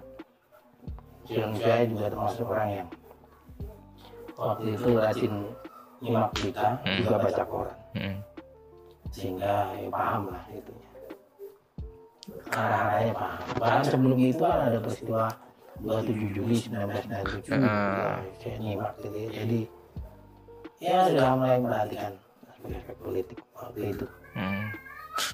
yang 1.25 1.51
saya 1.55 1.83
juga 1.87 2.05
termasuk 2.07 2.45
orang 2.45 2.69
yang 2.75 2.87
waktu 4.35 4.65
itu 4.71 4.89
rajin 4.93 5.33
nyimak 5.97 6.29
berita 6.31 6.67
juga 6.93 7.15
baca 7.17 7.43
koran 7.43 7.77
Hmm. 7.93 8.17
sehingga 9.09 9.53
ya, 9.71 9.87
paham 9.87 10.29
lah 10.29 10.43
itunya 10.47 10.89
arah-arahnya 12.51 13.13
paham 13.13 13.39
bahkan 13.55 13.81
sebelum 13.83 14.17
itu 14.19 14.43
ada 14.43 14.77
peristiwa 14.77 15.33
27 15.81 16.35
Juli 16.37 16.57
1997 16.59 17.49
ya, 17.49 18.21
saya 18.37 18.55
nyimak 18.61 18.93
gitu 19.01 19.17
ya. 19.17 19.29
jadi 19.41 19.59
ya 20.83 20.97
sudah 21.09 21.33
mulai 21.39 21.57
memperhatikan 21.57 22.13
aspek-aspek 22.51 22.95
politik 23.01 23.37
waktu 23.55 23.81
itu. 23.95 24.05
Hmm. 24.37 24.65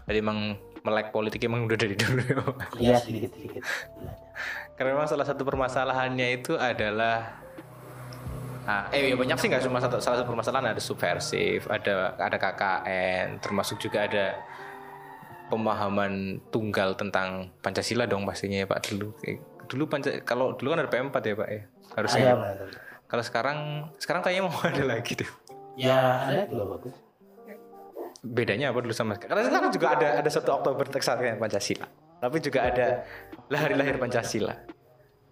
Jadi 0.08 0.18
emang 0.20 0.40
melek 0.84 1.08
politik 1.12 1.40
emang 1.44 1.68
udah 1.68 1.78
dari 1.80 1.96
dulu 1.96 2.20
ya 2.24 2.36
iya 2.80 2.96
sedikit-sedikit 3.00 3.64
Karena 4.76 4.96
memang 4.96 5.08
salah 5.12 5.28
satu 5.28 5.44
permasalahannya 5.44 6.28
itu 6.40 6.56
adalah 6.56 7.48
Ah, 8.70 8.86
eh 8.94 9.10
ya 9.10 9.18
banyak 9.18 9.34
sih 9.42 9.50
nggak 9.50 9.66
cuma 9.66 9.82
satu 9.82 9.98
salah 9.98 10.22
satu 10.22 10.30
permasalahan 10.30 10.78
ada 10.78 10.78
subversif, 10.78 11.66
ada 11.66 12.14
ada 12.22 12.38
KKN, 12.38 13.42
termasuk 13.42 13.82
juga 13.82 14.06
ada 14.06 14.38
pemahaman 15.50 16.40
tunggal 16.54 16.94
tentang 16.96 17.50
Pancasila 17.60 18.06
dong 18.06 18.24
pastinya 18.24 18.62
ya 18.62 18.68
Pak 18.70 18.94
dulu. 18.94 19.12
Eh, 19.26 19.38
Dulu 19.70 19.86
Panca, 19.86 20.10
kalau 20.26 20.58
dulu 20.58 20.74
kan 20.74 20.82
ada 20.82 20.90
P4 20.90 21.14
ya 21.14 21.36
Pak 21.38 21.50
ya. 21.54 21.62
Harusnya. 21.94 22.26
ada. 22.34 22.66
Kalau 23.06 23.24
sekarang 23.26 23.58
sekarang 24.02 24.22
kayaknya 24.26 24.50
mau 24.50 24.58
ada 24.70 24.84
lagi 24.86 25.14
deh. 25.14 25.30
ya 25.80 26.28
ada 26.28 26.44
juga 26.50 26.76
bagus 26.76 26.92
Bedanya 28.20 28.74
apa 28.76 28.84
dulu 28.84 28.92
sama 28.92 29.16
sekarang? 29.16 29.32
Karena 29.32 29.44
sekarang 29.48 29.70
juga 29.72 29.88
ada 29.96 30.08
ada 30.20 30.30
satu 30.30 30.50
Oktober 30.60 30.84
Kesatria 30.92 31.40
Pancasila. 31.40 31.88
Tapi 32.20 32.38
juga 32.44 32.60
ada 32.68 33.08
lah 33.48 33.60
hari 33.64 33.80
lahir 33.80 33.96
Pancasila. 33.96 34.60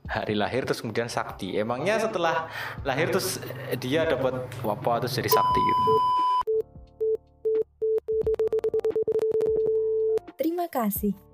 Hari 0.07 0.39
lahir 0.39 0.63
terus 0.63 0.79
kemudian 0.79 1.11
sakti. 1.11 1.59
Emangnya 1.59 1.99
setelah 1.99 2.47
lahir 2.87 3.11
terus 3.11 3.43
dia 3.75 4.07
dapat 4.07 4.39
apa 4.63 4.91
terus 5.03 5.19
jadi 5.19 5.27
sakti 5.27 5.59
gitu. 5.59 5.91
Kasih. 10.67 11.26